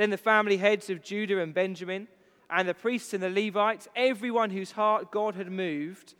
Then 0.00 0.08
the 0.08 0.16
family 0.16 0.56
heads 0.56 0.88
of 0.88 1.02
Judah 1.02 1.42
and 1.42 1.52
Benjamin, 1.52 2.08
and 2.48 2.66
the 2.66 2.72
priests 2.72 3.12
and 3.12 3.22
the 3.22 3.28
Levites, 3.28 3.86
everyone 3.94 4.48
whose 4.48 4.72
heart 4.72 5.12
God 5.12 5.34
had 5.34 5.52
moved, 5.52 6.14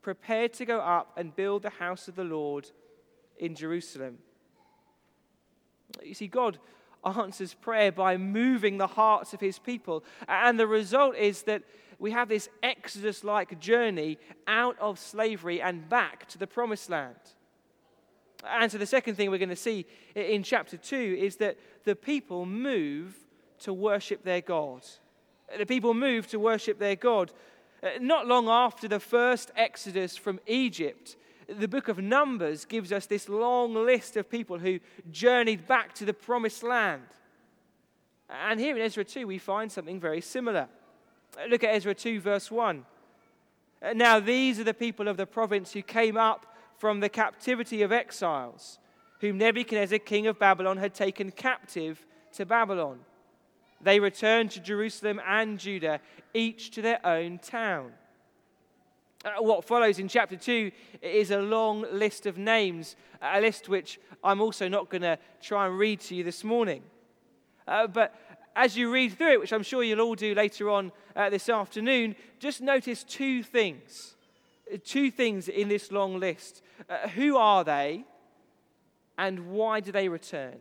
prepared 0.00 0.54
to 0.54 0.64
go 0.64 0.80
up 0.80 1.12
and 1.18 1.36
build 1.36 1.60
the 1.60 1.68
house 1.68 2.08
of 2.08 2.14
the 2.16 2.24
Lord 2.24 2.70
in 3.36 3.54
Jerusalem. 3.54 4.16
You 6.02 6.14
see, 6.14 6.28
God 6.28 6.58
answers 7.04 7.52
prayer 7.52 7.92
by 7.92 8.16
moving 8.16 8.78
the 8.78 8.86
hearts 8.86 9.34
of 9.34 9.40
his 9.40 9.58
people. 9.58 10.02
And 10.26 10.58
the 10.58 10.66
result 10.66 11.14
is 11.14 11.42
that 11.42 11.62
we 11.98 12.12
have 12.12 12.30
this 12.30 12.48
Exodus 12.62 13.22
like 13.22 13.60
journey 13.60 14.16
out 14.46 14.78
of 14.78 14.98
slavery 14.98 15.60
and 15.60 15.90
back 15.90 16.26
to 16.28 16.38
the 16.38 16.46
promised 16.46 16.88
land. 16.88 17.16
And 18.48 18.72
so, 18.72 18.78
the 18.78 18.86
second 18.86 19.16
thing 19.16 19.30
we're 19.30 19.36
going 19.36 19.50
to 19.50 19.56
see 19.56 19.84
in 20.14 20.42
chapter 20.42 20.78
2 20.78 21.18
is 21.20 21.36
that 21.36 21.58
the 21.84 21.94
people 21.94 22.46
move 22.46 23.25
to 23.60 23.72
worship 23.72 24.24
their 24.24 24.40
God. 24.40 24.82
The 25.58 25.66
people 25.66 25.94
moved 25.94 26.30
to 26.30 26.40
worship 26.40 26.78
their 26.78 26.96
God. 26.96 27.32
Uh, 27.82 27.90
not 28.00 28.26
long 28.26 28.48
after 28.48 28.88
the 28.88 29.00
first 29.00 29.50
Exodus 29.56 30.16
from 30.16 30.40
Egypt, 30.46 31.16
the 31.48 31.68
book 31.68 31.88
of 31.88 31.98
Numbers 31.98 32.64
gives 32.64 32.90
us 32.90 33.06
this 33.06 33.28
long 33.28 33.74
list 33.74 34.16
of 34.16 34.28
people 34.28 34.58
who 34.58 34.80
journeyed 35.10 35.66
back 35.66 35.94
to 35.94 36.04
the 36.04 36.14
promised 36.14 36.62
land. 36.62 37.02
And 38.28 38.58
here 38.58 38.76
in 38.76 38.82
Ezra 38.82 39.04
2, 39.04 39.26
we 39.26 39.38
find 39.38 39.70
something 39.70 40.00
very 40.00 40.20
similar. 40.20 40.68
Look 41.48 41.62
at 41.62 41.74
Ezra 41.74 41.94
2, 41.94 42.20
verse 42.20 42.50
1. 42.50 42.84
Now, 43.94 44.18
these 44.18 44.58
are 44.58 44.64
the 44.64 44.74
people 44.74 45.06
of 45.06 45.16
the 45.16 45.26
province 45.26 45.72
who 45.72 45.82
came 45.82 46.16
up 46.16 46.56
from 46.78 47.00
the 47.00 47.08
captivity 47.08 47.82
of 47.82 47.92
exiles, 47.92 48.78
whom 49.20 49.38
Nebuchadnezzar, 49.38 49.98
king 49.98 50.26
of 50.26 50.38
Babylon, 50.38 50.78
had 50.78 50.94
taken 50.94 51.30
captive 51.30 52.04
to 52.32 52.44
Babylon. 52.44 53.00
They 53.80 54.00
returned 54.00 54.50
to 54.52 54.60
Jerusalem 54.60 55.20
and 55.26 55.58
Judah, 55.58 56.00
each 56.34 56.70
to 56.72 56.82
their 56.82 57.04
own 57.06 57.38
town. 57.38 57.92
Uh, 59.24 59.42
what 59.42 59.64
follows 59.64 59.98
in 59.98 60.08
chapter 60.08 60.36
2 60.36 60.70
is 61.02 61.30
a 61.30 61.40
long 61.40 61.84
list 61.92 62.26
of 62.26 62.38
names, 62.38 62.96
a 63.20 63.40
list 63.40 63.68
which 63.68 63.98
I'm 64.22 64.40
also 64.40 64.68
not 64.68 64.88
going 64.88 65.02
to 65.02 65.18
try 65.42 65.66
and 65.66 65.78
read 65.78 66.00
to 66.02 66.14
you 66.14 66.22
this 66.22 66.44
morning. 66.44 66.82
Uh, 67.66 67.86
but 67.86 68.14
as 68.54 68.76
you 68.76 68.92
read 68.92 69.12
through 69.12 69.32
it, 69.32 69.40
which 69.40 69.52
I'm 69.52 69.62
sure 69.62 69.82
you'll 69.82 70.00
all 70.00 70.14
do 70.14 70.34
later 70.34 70.70
on 70.70 70.92
uh, 71.14 71.28
this 71.28 71.48
afternoon, 71.48 72.16
just 72.38 72.60
notice 72.60 73.04
two 73.04 73.42
things. 73.42 74.14
Uh, 74.72 74.78
two 74.84 75.10
things 75.10 75.48
in 75.48 75.68
this 75.68 75.92
long 75.92 76.18
list. 76.18 76.62
Uh, 76.88 77.08
who 77.08 77.36
are 77.36 77.64
they 77.64 78.04
and 79.18 79.48
why 79.48 79.80
do 79.80 79.92
they 79.92 80.08
return? 80.08 80.56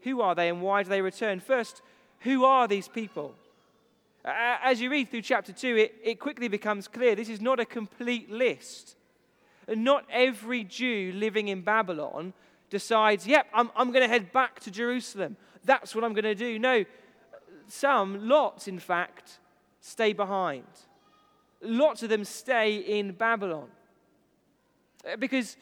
Who 0.00 0.20
are 0.20 0.34
they 0.34 0.48
and 0.48 0.60
why 0.60 0.82
do 0.82 0.90
they 0.90 1.02
return? 1.02 1.40
First, 1.40 1.82
who 2.24 2.44
are 2.44 2.66
these 2.66 2.88
people? 2.88 3.34
As 4.24 4.80
you 4.80 4.90
read 4.90 5.10
through 5.10 5.22
chapter 5.22 5.52
2, 5.52 5.76
it, 5.76 5.94
it 6.02 6.20
quickly 6.20 6.48
becomes 6.48 6.88
clear 6.88 7.14
this 7.14 7.28
is 7.28 7.40
not 7.40 7.60
a 7.60 7.66
complete 7.66 8.30
list. 8.30 8.96
And 9.68 9.84
Not 9.84 10.04
every 10.10 10.64
Jew 10.64 11.12
living 11.14 11.48
in 11.48 11.60
Babylon 11.60 12.32
decides, 12.70 13.26
yep, 13.26 13.46
I'm, 13.52 13.70
I'm 13.76 13.92
going 13.92 14.02
to 14.02 14.08
head 14.08 14.32
back 14.32 14.60
to 14.60 14.70
Jerusalem. 14.70 15.36
That's 15.64 15.94
what 15.94 16.02
I'm 16.02 16.14
going 16.14 16.24
to 16.24 16.34
do. 16.34 16.58
No, 16.58 16.84
some, 17.68 18.26
lots 18.26 18.68
in 18.68 18.78
fact, 18.78 19.38
stay 19.80 20.12
behind. 20.12 20.64
Lots 21.62 22.02
of 22.02 22.08
them 22.08 22.24
stay 22.24 22.76
in 22.76 23.12
Babylon. 23.12 23.68
Because 25.18 25.56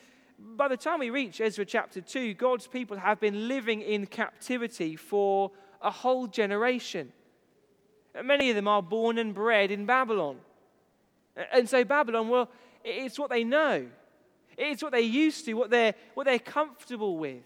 by 0.57 0.69
the 0.69 0.77
time 0.77 1.01
we 1.01 1.11
reach 1.11 1.41
Ezra 1.41 1.65
chapter 1.65 2.01
2, 2.01 2.35
God's 2.35 2.67
people 2.67 2.97
have 2.97 3.21
been 3.21 3.49
living 3.49 3.81
in 3.81 4.07
captivity 4.07 4.97
for 4.97 5.51
a 5.81 5.91
whole 5.91 6.27
generation. 6.27 7.13
Many 8.23 8.51
of 8.51 8.57
them 8.57 8.69
are 8.69 8.83
born 8.83 9.19
and 9.19 9.35
bred 9.35 9.71
in 9.71 9.87
Babylon. 9.87 10.39
And 11.53 11.69
so, 11.69 11.85
Babylon, 11.85 12.29
well, 12.29 12.51
it's 12.85 13.19
what 13.19 13.31
they 13.31 13.45
know, 13.45 13.87
it's 14.57 14.83
what 14.83 14.93
they're 14.93 15.01
used 15.01 15.47
to, 15.47 15.55
what 15.55 15.71
they're, 15.71 15.95
what 16.15 16.25
they're 16.25 16.39
comfortable 16.39 17.17
with. 17.17 17.43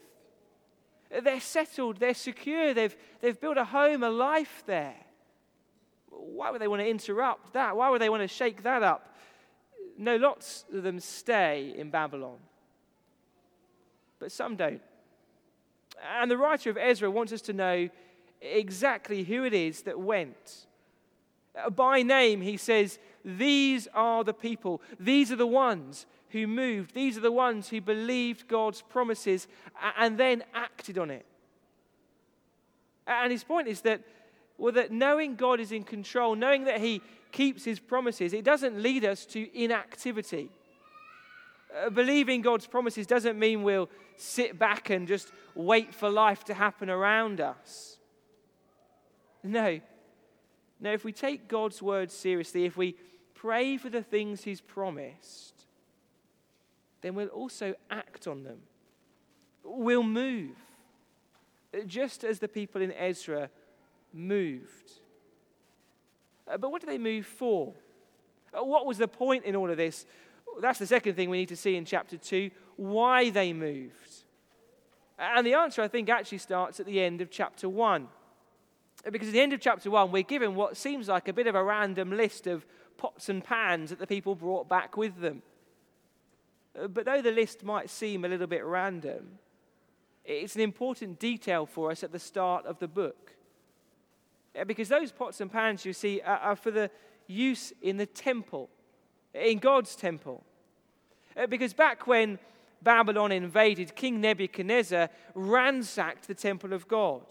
They're 1.23 1.41
settled, 1.41 1.99
they're 1.99 2.15
secure, 2.15 2.75
they've, 2.75 2.97
they've 3.21 3.41
built 3.41 3.59
a 3.59 3.65
home, 3.65 4.03
a 4.03 4.11
life 4.11 4.65
there. 4.67 4.97
Why 6.09 6.51
would 6.51 6.61
they 6.61 6.69
want 6.69 6.83
to 6.83 6.89
interrupt 6.89 7.53
that? 7.53 7.77
Why 7.77 7.91
would 7.91 8.01
they 8.01 8.09
want 8.09 8.23
to 8.23 8.29
shake 8.29 8.65
that 8.65 8.83
up? 8.83 9.15
No, 9.97 10.17
lots 10.17 10.65
of 10.73 10.83
them 10.83 10.99
stay 10.99 11.75
in 11.77 11.91
Babylon, 11.91 12.39
but 14.19 14.33
some 14.33 14.57
don't. 14.57 14.83
And 16.19 16.31
the 16.31 16.37
writer 16.37 16.71
of 16.71 16.77
Ezra 16.77 17.11
wants 17.11 17.33
us 17.33 17.43
to 17.43 17.53
know 17.53 17.89
exactly 18.41 19.25
who 19.25 19.45
it 19.45 19.55
is 19.55 19.83
that 19.83 19.99
went. 19.99 20.67
Uh, 21.57 21.71
by 21.71 22.03
name, 22.03 22.41
he 22.41 22.57
says, 22.57 22.99
These 23.25 23.89
are 23.95 24.25
the 24.25 24.35
people, 24.35 24.83
these 25.01 25.33
are 25.33 25.37
the 25.37 25.47
ones 25.47 26.07
who 26.31 26.47
moved, 26.47 26.95
these 26.95 27.17
are 27.17 27.23
the 27.23 27.33
ones 27.33 27.69
who 27.69 27.81
believed 27.81 28.49
God's 28.49 28.83
promises 28.83 29.49
and 29.97 30.19
then 30.19 30.45
acted 30.55 30.99
on 30.99 31.11
it. 31.11 31.25
And 33.07 33.31
his 33.31 33.45
point 33.45 33.69
is 33.69 33.83
that, 33.83 34.03
well, 34.59 34.73
that 34.73 34.91
knowing 34.91 35.37
God 35.37 35.61
is 35.61 35.71
in 35.73 35.85
control, 35.85 36.35
knowing 36.35 36.65
that 36.65 36.81
he 36.81 37.01
keeps 37.31 37.65
his 37.65 37.79
promises, 37.79 38.33
it 38.33 38.45
doesn't 38.45 38.83
lead 38.83 39.05
us 39.05 39.25
to 39.27 39.49
inactivity. 39.59 40.51
Uh, 41.75 41.91
believing 41.91 42.43
God's 42.43 42.67
promises 42.67 43.07
doesn't 43.07 43.39
mean 43.39 43.63
we'll 43.63 43.89
sit 44.17 44.59
back 44.59 44.91
and 44.91 45.07
just 45.07 45.33
wait 45.55 45.95
for 45.95 46.09
life 46.09 46.45
to 46.45 46.55
happen 46.55 46.89
around 46.89 47.41
us. 47.41 47.99
No. 49.43 49.81
No, 50.81 50.93
if 50.93 51.05
we 51.05 51.13
take 51.13 51.49
God's 51.49 51.81
word 51.81 52.11
seriously, 52.11 52.65
if 52.65 52.77
we 52.77 52.97
pray 53.35 53.77
for 53.77 53.89
the 53.89 54.03
things 54.03 54.45
He's 54.45 54.61
promised, 54.61 55.67
then 57.01 57.15
we'll 57.15 57.29
also 57.29 57.75
act 57.91 58.27
on 58.27 58.43
them. 58.43 58.59
We'll 59.63 60.03
move, 60.03 60.57
just 61.87 62.25
as 62.25 62.39
the 62.39 62.49
people 62.49 62.81
in 62.81 62.93
Ezra 62.93 63.51
moved. 64.13 64.93
Uh, 66.49 66.57
but 66.57 66.71
what 66.71 66.81
do 66.81 66.87
they 66.87 66.99
move 66.99 67.27
for? 67.27 67.75
Uh, 68.57 68.65
what 68.65 68.87
was 68.87 68.99
the 68.99 69.09
point 69.09 69.45
in 69.45 69.57
all 69.57 69.71
of 69.71 69.77
this? 69.77 70.07
That's 70.61 70.79
the 70.79 70.87
second 70.87 71.15
thing 71.15 71.31
we 71.31 71.39
need 71.39 71.49
to 71.49 71.57
see 71.57 71.77
in 71.77 71.85
chapter 71.85 72.17
2 72.17 72.51
why 72.77 73.31
they 73.31 73.53
moved. 73.53 74.25
And 75.19 75.47
the 75.47 75.55
answer, 75.55 75.83
I 75.83 75.89
think, 75.89 76.09
actually 76.09 76.39
starts 76.39 76.79
at 76.79 76.87
the 76.87 77.01
end 77.01 77.21
of 77.21 77.31
chapter 77.31 77.69
1. 77.69 78.09
Because 79.11 79.29
at 79.29 79.35
the 79.35 79.41
end 79.41 79.53
of 79.53 79.61
chapter 79.61 79.91
1, 79.91 80.11
we're 80.11 80.23
given 80.23 80.55
what 80.55 80.77
seems 80.77 81.09
like 81.09 81.29
a 81.29 81.33
bit 81.33 81.47
of 81.47 81.55
a 81.55 81.63
random 81.63 82.11
list 82.11 82.47
of 82.47 82.67
pots 82.97 83.29
and 83.29 83.43
pans 83.43 83.91
that 83.91 83.99
the 83.99 84.07
people 84.07 84.35
brought 84.35 84.69
back 84.69 84.97
with 84.97 85.21
them. 85.21 85.43
Uh, 86.79 86.89
but 86.89 87.05
though 87.05 87.23
the 87.23 87.31
list 87.31 87.63
might 87.63 87.89
seem 87.89 88.25
a 88.25 88.29
little 88.29 88.47
bit 88.47 88.65
random, 88.65 89.39
it's 90.25 90.55
an 90.55 90.61
important 90.61 91.19
detail 91.19 91.67
for 91.67 91.91
us 91.91 92.03
at 92.03 92.13
the 92.13 92.19
start 92.19 92.67
of 92.67 92.79
the 92.79 92.89
book. 92.89 93.33
Uh, 94.59 94.65
because 94.65 94.89
those 94.89 95.13
pots 95.13 95.41
and 95.41 95.53
pans, 95.53 95.85
you 95.85 95.93
see, 95.93 96.21
are 96.23 96.57
for 96.57 96.71
the 96.71 96.91
use 97.27 97.73
in 97.83 97.97
the 97.97 98.07
temple, 98.07 98.71
in 99.37 99.59
God's 99.59 99.95
temple. 99.97 100.43
Uh, 101.37 101.47
because 101.47 101.75
back 101.75 102.07
when 102.07 102.39
Babylon 102.83 103.33
invaded, 103.33 103.95
King 103.95 104.21
Nebuchadnezzar 104.21 105.11
ransacked 105.35 106.29
the 106.29 106.35
temple 106.35 106.73
of 106.73 106.89
God 106.89 107.23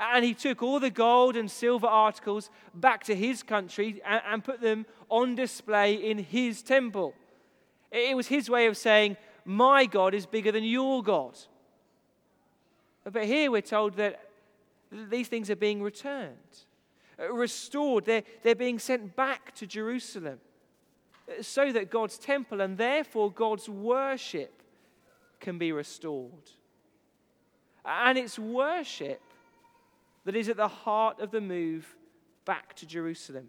and 0.00 0.24
he 0.24 0.32
took 0.32 0.62
all 0.62 0.80
the 0.80 0.90
gold 0.90 1.36
and 1.36 1.50
silver 1.50 1.86
articles 1.86 2.50
back 2.74 3.04
to 3.04 3.14
his 3.14 3.42
country 3.42 4.00
and, 4.04 4.22
and 4.26 4.42
put 4.42 4.60
them 4.60 4.86
on 5.10 5.34
display 5.34 5.94
in 5.94 6.18
his 6.18 6.62
temple. 6.62 7.14
It 7.92 8.16
was 8.16 8.26
his 8.26 8.48
way 8.48 8.66
of 8.66 8.78
saying, 8.78 9.18
My 9.44 9.84
God 9.84 10.14
is 10.14 10.24
bigger 10.24 10.52
than 10.52 10.64
your 10.64 11.02
God. 11.02 11.38
But 13.04 13.26
here 13.26 13.50
we're 13.50 13.60
told 13.60 13.96
that 13.96 14.20
these 14.90 15.28
things 15.28 15.50
are 15.50 15.56
being 15.56 15.82
returned, 15.82 16.36
uh, 17.18 17.30
restored. 17.32 18.06
They're, 18.06 18.24
they're 18.42 18.54
being 18.54 18.78
sent 18.78 19.14
back 19.14 19.54
to 19.56 19.66
Jerusalem 19.66 20.38
so 21.40 21.72
that 21.72 21.90
God's 21.90 22.18
temple 22.18 22.60
and 22.60 22.76
therefore 22.76 23.30
God's 23.30 23.68
worship 23.68 24.62
can 25.40 25.58
be 25.58 25.72
restored. 25.72 26.50
And 27.84 28.18
it's 28.18 28.38
worship 28.38 29.22
that 30.24 30.36
is 30.36 30.48
at 30.48 30.56
the 30.56 30.68
heart 30.68 31.20
of 31.20 31.30
the 31.30 31.40
move 31.40 31.96
back 32.44 32.74
to 32.74 32.86
Jerusalem. 32.86 33.46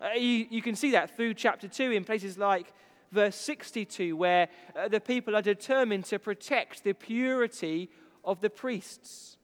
Uh, 0.00 0.10
you, 0.14 0.46
you, 0.50 0.62
can 0.62 0.76
see 0.76 0.92
that 0.92 1.16
through 1.16 1.34
chapter 1.34 1.66
2 1.68 1.90
in 1.90 2.04
places 2.04 2.38
like 2.38 2.72
verse 3.10 3.36
62, 3.36 4.16
where 4.16 4.48
uh, 4.76 4.88
the 4.88 5.00
people 5.00 5.34
are 5.34 5.42
determined 5.42 6.04
to 6.04 6.18
protect 6.18 6.84
the 6.84 6.92
purity 6.92 7.90
of 8.24 8.40
the 8.40 8.50
priests. 8.50 9.36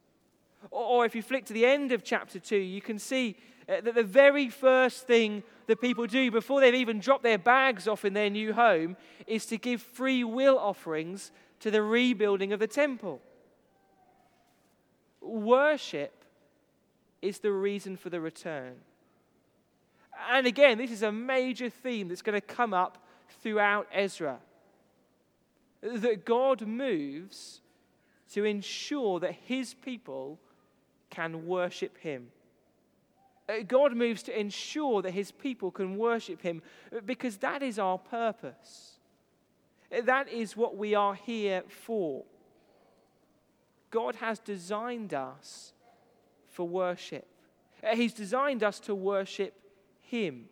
Or, 0.70 0.85
or 0.85 1.05
if 1.05 1.14
you 1.14 1.23
flick 1.23 1.44
to 1.47 1.53
the 1.53 1.66
end 1.66 1.92
of 1.92 2.05
chapter 2.05 2.38
2, 2.38 2.57
you 2.57 2.81
can 2.81 2.99
see 2.99 3.37
Uh, 3.68 3.81
that 3.81 3.94
the 3.94 4.03
very 4.03 4.48
first 4.48 5.07
thing 5.07 5.42
that 5.66 5.81
people 5.81 6.07
do 6.07 6.31
before 6.31 6.61
they've 6.61 6.74
even 6.74 7.00
dropped 7.00 7.22
their 7.22 7.38
bags 7.38 7.88
off 7.88 8.05
in 8.05 8.12
their 8.12 8.29
new 8.29 8.53
home 8.53 8.96
is 9.27 9.46
to 9.46 9.57
give 9.57 9.81
free 9.81 10.22
will 10.22 10.59
offerings 10.59 11.31
to 11.61 11.70
the 11.70 11.83
rebuilding 11.83 12.53
of 12.53 12.61
the 12.61 12.66
temple. 12.66 13.22
Worship 15.22 16.24
is 17.22 17.38
the 17.38 17.53
reason 17.53 17.96
for 17.96 18.11
the 18.11 18.20
return. 18.20 18.74
And 20.31 20.46
again, 20.46 20.77
this 20.77 20.90
is 20.90 21.03
a 21.03 21.11
major 21.11 21.70
theme 21.70 22.09
that's 22.09 22.22
going 22.22 22.38
to 22.38 22.46
come 22.46 22.74
up 22.74 22.98
throughout 23.42 23.88
Ezra. 23.92 24.38
That 25.81 26.27
God 26.27 26.66
moves 26.66 27.62
to 28.33 28.44
ensure 28.44 29.20
that 29.20 29.35
his 29.46 29.72
people 29.72 30.38
can 31.09 31.46
worship 31.46 31.96
him. 31.98 32.29
Uh, 33.49 33.63
God 33.67 33.95
moves 33.95 34.23
to 34.25 34.39
ensure 34.39 35.03
that 35.03 35.13
his 35.13 35.31
people 35.31 35.71
can 35.71 35.97
worship 35.99 36.41
him 36.41 36.63
because 37.05 37.37
that 37.39 37.63
is 37.63 37.79
our 37.79 37.99
purpose. 37.99 38.99
Uh, 39.93 40.01
that 40.03 40.29
is 40.29 40.57
what 40.57 40.77
we 40.77 40.95
are 40.95 41.15
here 41.15 41.63
for. 41.69 42.25
God 43.91 44.17
has 44.17 44.39
designed 44.39 45.13
us 45.13 45.73
for 46.49 46.67
worship. 46.67 47.27
Uh, 47.83 47.95
he's 47.95 48.15
designed 48.15 48.63
us 48.63 48.81
to 48.81 48.95
worship 48.95 49.55
him. 50.01 50.47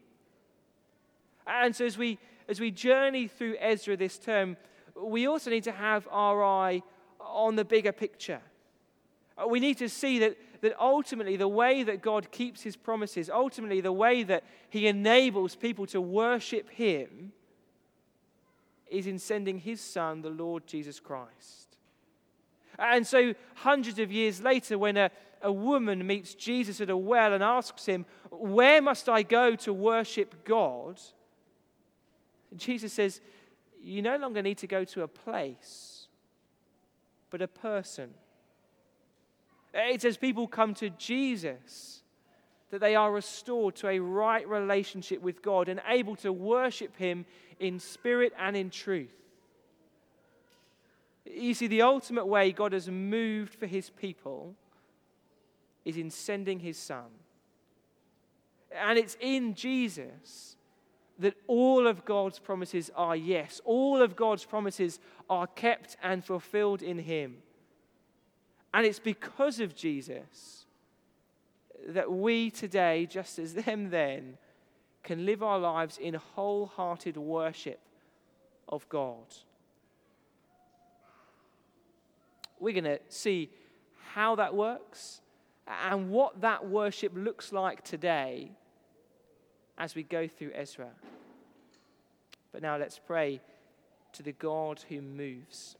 And 1.47 1.75
so 1.75 1.87
as 1.87 1.97
we 1.97 2.19
as 2.49 2.61
we 2.61 2.71
journey 2.71 3.29
through 3.29 3.57
Ezra 3.61 3.97
this 3.97 4.19
term, 4.19 4.57
we 5.01 5.27
also 5.27 5.51
need 5.51 5.65
to 5.65 5.73
have 5.73 6.07
our 6.11 6.45
eye 6.45 6.83
on 7.21 7.57
the 7.57 7.65
bigger 7.65 7.93
picture. 7.93 8.41
Uh, 9.39 9.47
we 9.47 9.61
need 9.61 9.79
to 9.79 9.89
see 9.89 10.19
that, 10.19 10.37
that 10.63 10.81
ultimately 10.81 11.37
the 11.37 11.49
way 11.49 11.83
that 11.83 12.01
God 12.01 12.31
keeps 12.31 12.63
his 12.63 12.77
promises, 12.77 13.29
ultimately 13.29 13.81
the 13.81 13.93
way 13.93 14.23
that 14.23 14.45
he 14.71 14.87
enables 14.87 15.55
people 15.57 15.87
to 15.89 16.01
worship 16.01 16.71
him, 16.71 17.33
is 18.89 19.07
in 19.07 19.19
sending 19.19 19.59
his 19.59 19.81
son, 19.81 20.23
the 20.23 20.31
Lord 20.31 20.67
Jesus 20.67 21.01
Christ. 21.01 21.77
And 22.79 23.07
so, 23.07 23.35
hundreds 23.57 23.99
of 23.99 24.13
years 24.13 24.41
later, 24.41 24.79
when 24.79 24.97
a, 24.97 25.11
a 25.41 25.53
woman 25.53 26.07
meets 26.07 26.35
Jesus 26.35 26.81
at 26.81 26.91
a 26.91 26.97
well 26.97 27.33
and 27.33 27.43
asks 27.43 27.87
him, 27.87 28.07
Where 28.31 28.81
must 28.81 29.09
I 29.09 29.23
go 29.23 29.57
to 29.57 29.73
worship 29.73 30.45
God? 30.45 31.01
Jesus 32.57 32.93
says, 32.93 33.21
You 33.83 34.01
no 34.03 34.17
longer 34.17 34.43
need 34.43 34.59
to 34.59 34.67
go 34.67 34.85
to 34.85 35.03
a 35.03 35.09
place, 35.09 36.07
but 37.31 37.43
a 37.43 37.49
person. 37.49 38.11
It's 39.75 40.05
as 40.05 40.17
people 40.17 40.47
come 40.47 40.75
to 40.75 40.91
Jesus 40.91 42.03
that 42.71 42.81
they 42.81 42.95
are 42.95 43.13
restored 43.13 43.77
to 43.77 43.89
a 43.89 43.99
right 43.99 44.49
relationship 44.49 45.21
with 45.21 45.43
God 45.43 45.69
and 45.69 45.81
able 45.87 46.17
to 46.17 46.33
worship 46.33 46.97
Him 46.97 47.27
in 47.61 47.79
spirit 47.79 48.33
and 48.39 48.57
in 48.57 48.71
truth. 48.71 49.13
You 51.25 51.55
see, 51.55 51.67
the 51.67 51.83
ultimate 51.83 52.27
way 52.27 52.51
God 52.51 52.73
has 52.73 52.89
moved 52.89 53.55
for 53.55 53.67
His 53.67 53.91
people 53.91 54.55
is 55.85 55.97
in 55.97 56.11
sending 56.11 56.61
His 56.61 56.79
Son. 56.79 57.11
And 58.75 58.99
it's 58.99 59.17
in 59.21 59.55
Jesus 59.55 60.57
that 61.19 61.35
all 61.47 61.87
of 61.87 62.05
God's 62.05 62.39
promises 62.39 62.91
are 62.97 63.15
yes. 63.15 63.61
All 63.65 64.01
of 64.01 64.17
God's 64.17 64.45
promises 64.45 64.99
are 65.29 65.47
kept 65.47 65.97
and 66.03 66.25
fulfilled 66.25 66.83
in 66.83 66.99
Him. 66.99 67.37
And 68.75 68.87
it's 68.87 68.99
because 68.99 69.61
of 69.61 69.75
Jesus 69.75 70.67
that 71.89 72.11
we 72.11 72.51
today, 72.51 73.07
just 73.07 73.39
as 73.39 73.55
them 73.55 73.91
then, 73.91 74.39
can 75.03 75.27
live 75.27 75.43
our 75.43 75.59
lives 75.59 75.99
in 75.99 76.15
wholehearted 76.15 77.17
worship 77.17 77.81
of 78.69 78.89
God. 78.89 79.27
We're 82.61 82.81
going 82.81 82.85
to 82.85 83.01
see 83.09 83.51
how 84.13 84.37
that 84.37 84.55
works 84.55 85.21
and 85.67 86.11
what 86.11 86.41
that 86.41 86.69
worship 86.69 87.13
looks 87.15 87.53
like 87.53 87.83
today 87.83 88.53
as 89.77 89.95
we 89.95 90.03
go 90.03 90.29
through 90.29 90.53
Ezra. 90.55 90.91
But 92.53 92.63
now 92.63 92.77
let's 92.77 92.99
pray 92.99 93.41
to 94.13 94.23
the 94.23 94.33
God 94.33 94.85
who 94.89 95.01
moves. 95.01 95.77